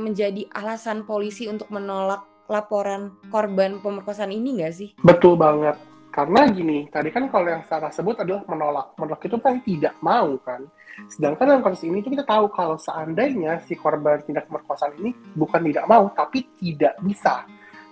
menjadi 0.04 0.46
alasan 0.52 1.08
polisi 1.08 1.48
untuk 1.48 1.72
menolak 1.72 2.28
laporan 2.52 3.16
korban 3.32 3.80
pemerkosaan 3.80 4.36
ini 4.36 4.60
nggak 4.60 4.76
sih? 4.76 4.92
Betul 5.00 5.40
banget. 5.40 5.80
Karena 6.12 6.44
gini, 6.52 6.92
tadi 6.92 7.08
kan 7.08 7.32
kalau 7.32 7.48
yang 7.48 7.64
Sarah 7.64 7.88
sebut 7.88 8.20
adalah 8.20 8.44
menolak. 8.52 8.92
Menolak 9.00 9.24
itu 9.24 9.40
kan 9.40 9.64
tidak 9.64 9.96
mau 10.04 10.36
kan. 10.44 10.68
Sedangkan 11.08 11.48
dalam 11.48 11.64
kasus 11.64 11.88
ini 11.88 12.04
itu 12.04 12.12
kita 12.12 12.28
tahu 12.28 12.52
kalau 12.52 12.76
seandainya 12.76 13.64
si 13.64 13.80
korban 13.80 14.20
tindak 14.28 14.52
pemerkosaan 14.52 14.92
ini 15.00 15.16
bukan 15.40 15.64
tidak 15.64 15.88
mau, 15.88 16.12
tapi 16.12 16.52
tidak 16.60 17.00
bisa 17.00 17.48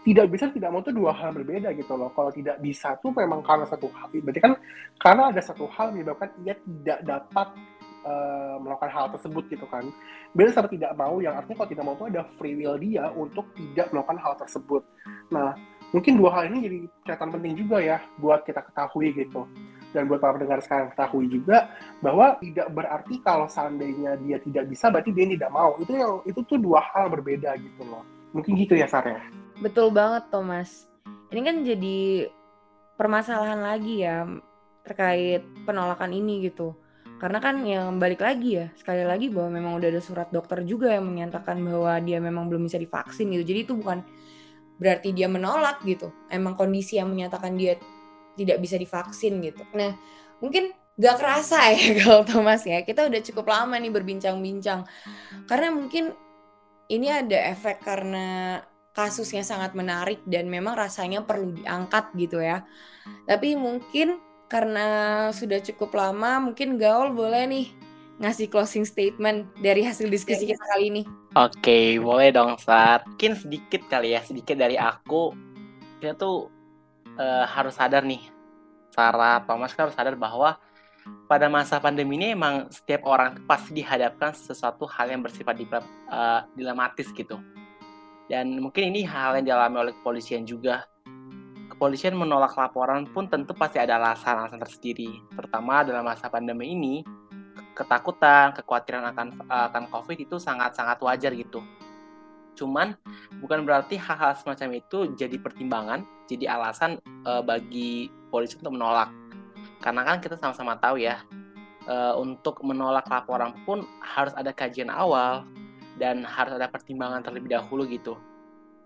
tidak 0.07 0.31
bisa 0.31 0.47
tidak 0.49 0.69
mau 0.71 0.79
itu 0.79 0.95
dua 0.95 1.11
hal 1.11 1.35
berbeda 1.35 1.75
gitu 1.75 1.93
loh. 1.99 2.09
Kalau 2.15 2.31
tidak 2.31 2.57
bisa 2.63 2.95
tuh 3.03 3.11
memang 3.11 3.43
karena 3.43 3.67
satu 3.67 3.91
hal, 3.91 4.07
berarti 4.09 4.41
kan 4.41 4.53
karena 4.95 5.23
ada 5.31 5.41
satu 5.43 5.67
hal 5.75 5.91
menyebabkan 5.91 6.31
ia 6.47 6.55
tidak 6.55 6.99
dapat 7.03 7.47
uh, 8.07 8.55
melakukan 8.63 8.91
hal 8.91 9.05
tersebut 9.11 9.43
gitu 9.51 9.65
kan. 9.67 9.83
Beda 10.31 10.53
sama 10.53 10.69
tidak 10.71 10.93
mau, 10.95 11.19
yang 11.19 11.35
artinya 11.35 11.63
kalau 11.63 11.71
tidak 11.71 11.83
mau 11.83 11.95
itu 11.97 12.05
ada 12.15 12.23
free 12.37 12.55
will 12.55 12.77
dia 12.79 13.11
untuk 13.11 13.49
tidak 13.57 13.91
melakukan 13.91 14.19
hal 14.21 14.33
tersebut. 14.39 14.83
Nah, 15.33 15.57
mungkin 15.91 16.15
dua 16.15 16.29
hal 16.37 16.43
ini 16.53 16.57
jadi 16.63 16.79
catatan 17.09 17.29
penting 17.39 17.53
juga 17.65 17.77
ya 17.81 17.97
buat 18.21 18.45
kita 18.45 18.61
ketahui 18.71 19.11
gitu. 19.17 19.43
Dan 19.89 20.05
buat 20.05 20.21
para 20.21 20.37
pendengar 20.37 20.61
sekarang 20.61 20.93
ketahui 20.93 21.25
juga 21.25 21.73
bahwa 21.97 22.37
tidak 22.37 22.69
berarti 22.69 23.25
kalau 23.25 23.49
seandainya 23.49 24.21
dia 24.21 24.37
tidak 24.37 24.69
bisa 24.69 24.93
berarti 24.93 25.09
dia 25.09 25.25
tidak 25.25 25.49
mau. 25.49 25.73
Itu 25.81 25.97
yang 25.97 26.21
itu 26.29 26.45
tuh 26.45 26.61
dua 26.61 26.77
hal 26.93 27.09
berbeda 27.09 27.57
gitu 27.57 27.81
loh. 27.89 28.05
Mungkin 28.29 28.53
gitu 28.53 28.77
ya 28.77 28.85
Sarah. 28.85 29.38
Betul 29.59 29.91
banget 29.91 30.31
Thomas. 30.31 30.87
Ini 31.29 31.41
kan 31.43 31.55
jadi 31.67 32.31
permasalahan 32.95 33.59
lagi 33.59 34.07
ya 34.07 34.23
terkait 34.87 35.43
penolakan 35.67 36.15
ini 36.15 36.47
gitu. 36.47 36.75
Karena 37.19 37.43
kan 37.43 37.59
yang 37.67 37.99
balik 37.99 38.23
lagi 38.23 38.55
ya, 38.55 38.71
sekali 38.79 39.03
lagi 39.03 39.27
bahwa 39.27 39.59
memang 39.59 39.73
udah 39.75 39.91
ada 39.91 39.99
surat 39.99 40.31
dokter 40.31 40.63
juga 40.63 40.95
yang 40.95 41.03
menyatakan 41.03 41.59
bahwa 41.59 41.99
dia 41.99 42.23
memang 42.23 42.47
belum 42.47 42.71
bisa 42.71 42.79
divaksin 42.79 43.27
gitu. 43.35 43.43
Jadi 43.43 43.59
itu 43.67 43.73
bukan 43.75 43.99
berarti 44.79 45.11
dia 45.11 45.27
menolak 45.27 45.83
gitu. 45.83 46.15
Emang 46.31 46.55
kondisi 46.55 46.95
yang 46.95 47.11
menyatakan 47.11 47.59
dia 47.59 47.75
tidak 48.39 48.63
bisa 48.63 48.79
divaksin 48.79 49.43
gitu. 49.43 49.67
Nah, 49.75 49.99
mungkin 50.39 50.71
gak 50.95 51.19
kerasa 51.19 51.75
ya 51.75 51.91
kalau 51.99 52.23
Thomas 52.23 52.63
ya. 52.63 52.87
Kita 52.87 53.11
udah 53.11 53.19
cukup 53.19 53.51
lama 53.51 53.75
nih 53.75 53.91
berbincang-bincang. 53.91 54.87
Karena 55.43 55.75
mungkin 55.75 56.15
ini 56.87 57.11
ada 57.11 57.51
efek 57.51 57.83
karena 57.83 58.57
kasusnya 58.99 59.47
sangat 59.47 59.71
menarik 59.71 60.19
dan 60.27 60.51
memang 60.51 60.75
rasanya 60.75 61.23
perlu 61.23 61.55
diangkat 61.55 62.11
gitu 62.19 62.43
ya. 62.43 62.67
Tapi 63.23 63.55
mungkin 63.55 64.19
karena 64.51 64.87
sudah 65.31 65.63
cukup 65.63 65.95
lama, 65.95 66.51
mungkin 66.51 66.75
Gaul 66.75 67.15
boleh 67.15 67.47
nih 67.47 67.67
ngasih 68.19 68.51
closing 68.51 68.83
statement 68.83 69.47
dari 69.63 69.87
hasil 69.87 70.11
diskusi 70.11 70.51
kita 70.51 70.59
kali 70.75 70.91
ini. 70.91 71.03
Oke, 71.39 71.95
boleh 72.03 72.35
dong, 72.35 72.59
Sat. 72.59 73.07
Mungkin 73.07 73.39
sedikit 73.39 73.87
kali 73.87 74.11
ya, 74.11 74.19
sedikit 74.19 74.59
dari 74.59 74.75
aku. 74.75 75.31
Kita 76.03 76.19
tuh 76.19 76.51
uh, 77.15 77.45
harus 77.47 77.79
sadar 77.79 78.03
nih, 78.03 78.19
Sarah, 78.91 79.39
Thomas 79.47 79.71
kan 79.71 79.87
harus 79.87 79.95
sadar 79.95 80.19
bahwa 80.19 80.59
pada 81.29 81.47
masa 81.47 81.79
pandemi 81.79 82.19
ini 82.19 82.35
emang 82.35 82.67
setiap 82.73 83.07
orang 83.07 83.45
pasti 83.47 83.71
dihadapkan 83.71 84.35
sesuatu 84.35 84.83
hal 84.89 85.13
yang 85.13 85.21
bersifat 85.23 85.55
uh, 86.09 86.43
dilematis 86.57 87.09
gitu 87.15 87.39
dan 88.29 88.61
mungkin 88.61 88.93
ini 88.93 89.01
hal 89.09 89.41
yang 89.41 89.45
dialami 89.49 89.89
oleh 89.89 89.93
kepolisian 89.97 90.45
juga. 90.45 90.85
Kepolisian 91.73 92.13
menolak 92.13 92.53
laporan 92.53 93.09
pun 93.09 93.25
tentu 93.25 93.57
pasti 93.57 93.81
ada 93.81 93.97
alasan-alasan 93.97 94.61
tersendiri, 94.61 95.09
terutama 95.33 95.81
dalam 95.81 96.05
masa 96.05 96.29
pandemi 96.29 96.77
ini. 96.77 97.01
Ketakutan, 97.73 98.53
kekhawatiran 98.53 99.09
akan 99.15 99.27
akan 99.47 99.83
COVID 99.89 100.17
itu 100.19 100.35
sangat-sangat 100.37 100.99
wajar 101.01 101.31
gitu. 101.33 101.63
Cuman 102.59 102.91
bukan 103.39 103.63
berarti 103.63 103.95
hal-hal 103.95 104.35
semacam 104.35 104.83
itu 104.83 105.15
jadi 105.15 105.39
pertimbangan, 105.39 106.03
jadi 106.27 106.59
alasan 106.59 106.99
e, 107.23 107.31
bagi 107.39 108.11
polisi 108.27 108.59
untuk 108.59 108.75
menolak. 108.75 109.07
Karena 109.79 110.03
kan 110.03 110.19
kita 110.19 110.35
sama-sama 110.35 110.75
tahu 110.75 110.99
ya, 110.99 111.23
e, 111.87 111.95
untuk 112.19 112.59
menolak 112.67 113.07
laporan 113.07 113.55
pun 113.63 113.87
harus 114.03 114.35
ada 114.35 114.51
kajian 114.51 114.91
awal, 114.91 115.47
dan 115.99 116.23
harus 116.23 116.55
ada 116.55 116.71
pertimbangan 116.71 117.19
terlebih 117.19 117.51
dahulu 117.51 117.83
gitu. 117.91 118.15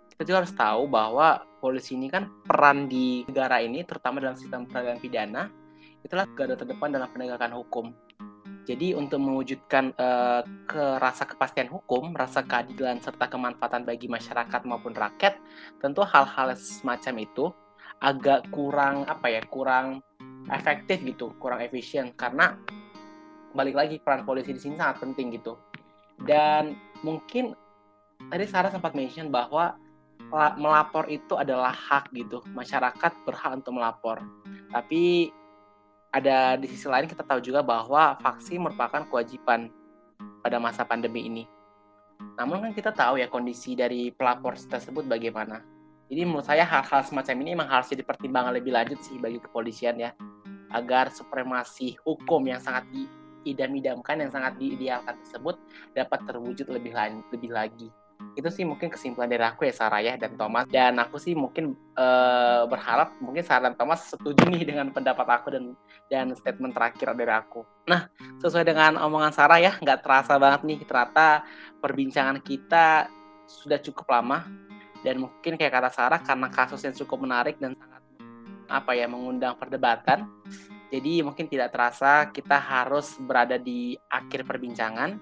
Kita 0.10 0.26
juga 0.26 0.46
harus 0.46 0.54
tahu 0.54 0.90
bahwa 0.90 1.46
polisi 1.62 1.94
ini 1.94 2.10
kan 2.10 2.30
peran 2.46 2.90
di 2.90 3.22
negara 3.30 3.62
ini, 3.62 3.86
terutama 3.86 4.22
dalam 4.22 4.38
sistem 4.38 4.66
peradilan 4.66 4.98
pidana, 4.98 5.44
itulah 6.02 6.26
garda 6.34 6.58
terdepan 6.58 6.90
dalam 6.90 7.10
penegakan 7.14 7.54
hukum. 7.54 7.86
Jadi 8.64 8.96
untuk 8.96 9.20
mewujudkan 9.20 9.92
uh, 10.00 10.42
ke 10.64 10.84
rasa 11.00 11.28
kepastian 11.28 11.68
hukum, 11.68 12.16
rasa 12.16 12.48
keadilan 12.48 13.04
serta 13.04 13.28
kemanfaatan 13.28 13.84
bagi 13.84 14.08
masyarakat 14.08 14.64
maupun 14.64 14.96
rakyat, 14.96 15.36
tentu 15.84 16.00
hal-hal 16.08 16.56
semacam 16.56 17.16
itu 17.20 17.52
agak 18.00 18.48
kurang 18.56 19.04
apa 19.04 19.28
ya, 19.32 19.42
kurang 19.48 20.00
efektif 20.48 21.04
gitu, 21.04 21.36
kurang 21.40 21.60
efisien 21.60 22.16
karena 22.16 22.56
balik 23.52 23.76
lagi 23.76 23.96
peran 24.00 24.24
polisi 24.24 24.56
di 24.56 24.62
sini 24.64 24.76
sangat 24.80 25.04
penting 25.04 25.36
gitu. 25.36 25.60
Dan 26.24 26.93
mungkin 27.04 27.54
tadi 28.32 28.46
Sarah 28.48 28.72
sempat 28.72 28.96
mention 28.96 29.30
bahwa 29.30 29.78
melapor 30.58 31.06
itu 31.14 31.38
adalah 31.38 31.70
hak 31.70 32.10
gitu. 32.16 32.42
Masyarakat 32.58 33.12
berhak 33.28 33.62
untuk 33.62 33.78
melapor. 33.78 34.24
Tapi 34.74 35.30
ada 36.10 36.58
di 36.58 36.66
sisi 36.70 36.90
lain 36.90 37.06
kita 37.06 37.22
tahu 37.22 37.42
juga 37.42 37.62
bahwa 37.62 38.18
vaksin 38.18 38.62
merupakan 38.62 39.06
kewajiban 39.06 39.70
pada 40.42 40.58
masa 40.58 40.82
pandemi 40.86 41.30
ini. 41.30 41.44
Namun 42.40 42.66
kan 42.66 42.72
kita 42.74 42.90
tahu 42.90 43.22
ya 43.22 43.30
kondisi 43.30 43.78
dari 43.78 44.10
pelapor 44.10 44.58
tersebut 44.58 45.06
bagaimana. 45.06 45.62
Jadi 46.10 46.22
menurut 46.26 46.46
saya 46.46 46.66
hal-hal 46.66 47.02
semacam 47.06 47.36
ini 47.42 47.50
memang 47.58 47.70
harus 47.70 47.90
jadi 47.90 48.06
pertimbangan 48.06 48.54
lebih 48.54 48.74
lanjut 48.74 49.02
sih 49.02 49.18
bagi 49.18 49.38
kepolisian 49.42 49.98
ya. 50.02 50.14
Agar 50.74 51.14
supremasi 51.14 51.98
hukum 52.02 52.42
yang 52.50 52.58
sangat 52.58 52.90
di 53.44 53.52
idam-idamkan 53.52 54.24
yang 54.24 54.32
sangat 54.32 54.56
diidealkan 54.56 55.20
tersebut 55.20 55.60
dapat 55.92 56.20
terwujud 56.24 56.68
lebih 56.72 56.96
lebih 57.30 57.52
lagi. 57.52 57.92
Itu 58.34 58.48
sih 58.50 58.64
mungkin 58.64 58.88
kesimpulan 58.88 59.28
dari 59.28 59.44
aku 59.44 59.68
ya 59.68 59.74
Sarah 59.76 60.00
ya 60.00 60.16
dan 60.16 60.40
Thomas. 60.40 60.66
Dan 60.72 60.98
aku 60.98 61.20
sih 61.20 61.36
mungkin 61.36 61.76
uh, 62.00 62.64
berharap 62.66 63.20
mungkin 63.20 63.44
Sarah 63.44 63.70
dan 63.70 63.76
Thomas 63.76 64.08
setuju 64.08 64.48
nih 64.48 64.64
dengan 64.64 64.90
pendapat 64.90 65.28
aku 65.28 65.54
dan 65.54 65.76
dan 66.08 66.32
statement 66.34 66.74
terakhir 66.74 67.14
dari 67.14 67.34
aku. 67.34 67.68
Nah 67.86 68.08
sesuai 68.40 68.64
dengan 68.64 68.98
omongan 68.98 69.34
Sarah 69.36 69.60
ya 69.60 69.76
nggak 69.78 70.00
terasa 70.02 70.40
banget 70.40 70.62
nih 70.66 70.80
ternyata 70.88 71.44
perbincangan 71.84 72.40
kita 72.42 73.12
sudah 73.46 73.78
cukup 73.84 74.08
lama. 74.10 74.48
Dan 75.04 75.20
mungkin 75.20 75.60
kayak 75.60 75.84
kata 75.84 75.90
Sarah 75.92 76.20
karena 76.24 76.48
kasusnya 76.48 76.96
cukup 76.96 77.28
menarik 77.28 77.60
dan 77.60 77.76
sangat 77.76 78.02
apa 78.72 78.96
ya 78.96 79.06
mengundang 79.12 79.60
perdebatan 79.60 80.24
jadi 80.94 81.26
mungkin 81.26 81.50
tidak 81.50 81.74
terasa 81.74 82.30
kita 82.30 82.54
harus 82.54 83.18
berada 83.18 83.58
di 83.58 83.98
akhir 84.14 84.46
perbincangan. 84.46 85.18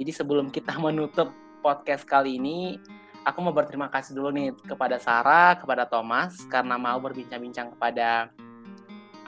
Jadi 0.00 0.08
sebelum 0.08 0.48
kita 0.48 0.72
menutup 0.84 1.28
podcast 1.60 2.08
kali 2.08 2.40
ini, 2.40 2.80
aku 3.28 3.44
mau 3.44 3.52
berterima 3.52 3.92
kasih 3.92 4.16
dulu 4.16 4.32
nih 4.32 4.56
kepada 4.64 4.96
Sarah, 4.96 5.60
kepada 5.60 5.84
Thomas 5.84 6.40
karena 6.48 6.80
mau 6.80 6.96
berbincang-bincang 6.96 7.76
kepada 7.76 8.32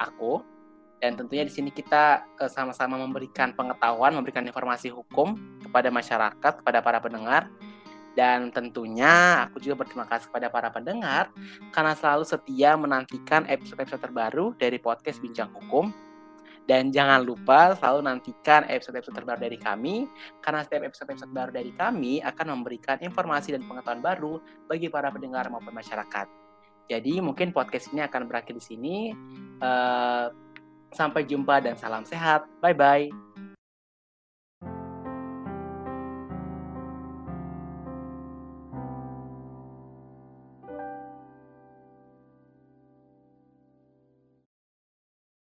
aku. 0.01 0.41
Dan 1.05 1.21
tentunya 1.21 1.45
di 1.45 1.53
sini 1.53 1.69
kita 1.69 2.25
eh, 2.41 2.49
sama-sama 2.49 2.97
memberikan 2.97 3.53
pengetahuan, 3.53 4.17
memberikan 4.17 4.41
informasi 4.41 4.89
hukum 4.89 5.37
kepada 5.61 5.93
masyarakat, 5.93 6.65
kepada 6.65 6.81
para 6.81 6.97
pendengar 7.05 7.53
dan 8.15 8.55
tentunya 8.55 9.45
aku 9.47 9.59
juga 9.59 9.85
berterima 9.85 10.07
kasih 10.07 10.31
kepada 10.31 10.49
para 10.51 10.69
pendengar 10.71 11.35
karena 11.75 11.95
selalu 11.99 12.25
setia 12.27 12.79
menantikan 12.79 13.43
episode-episode 13.51 14.03
terbaru 14.03 14.55
dari 14.59 14.79
podcast 14.79 15.19
Bincang 15.19 15.51
Hukum. 15.55 15.91
Dan 16.65 16.89
jangan 16.89 17.21
lupa 17.21 17.77
selalu 17.77 18.09
nantikan 18.09 18.65
episode-episode 18.65 19.13
terbaru 19.13 19.37
dari 19.37 19.61
kami, 19.61 20.09
karena 20.41 20.65
setiap 20.65 20.89
episode-episode 20.89 21.29
baru 21.29 21.53
dari 21.53 21.77
kami 21.77 22.25
akan 22.25 22.57
memberikan 22.57 22.97
informasi 23.05 23.53
dan 23.53 23.69
pengetahuan 23.69 24.01
baru 24.01 24.41
bagi 24.65 24.89
para 24.89 25.13
pendengar 25.13 25.53
maupun 25.53 25.77
masyarakat. 25.77 26.25
Jadi 26.89 27.21
mungkin 27.21 27.53
podcast 27.53 27.93
ini 27.93 28.01
akan 28.01 28.25
berakhir 28.25 28.57
di 28.57 28.65
sini. 28.65 28.97
Uh, 29.61 30.33
sampai 30.95 31.27
jumpa 31.27 31.59
dan 31.61 31.75
salam 31.75 32.07
sehat. 32.07 32.47
Bye-bye. 32.63 33.54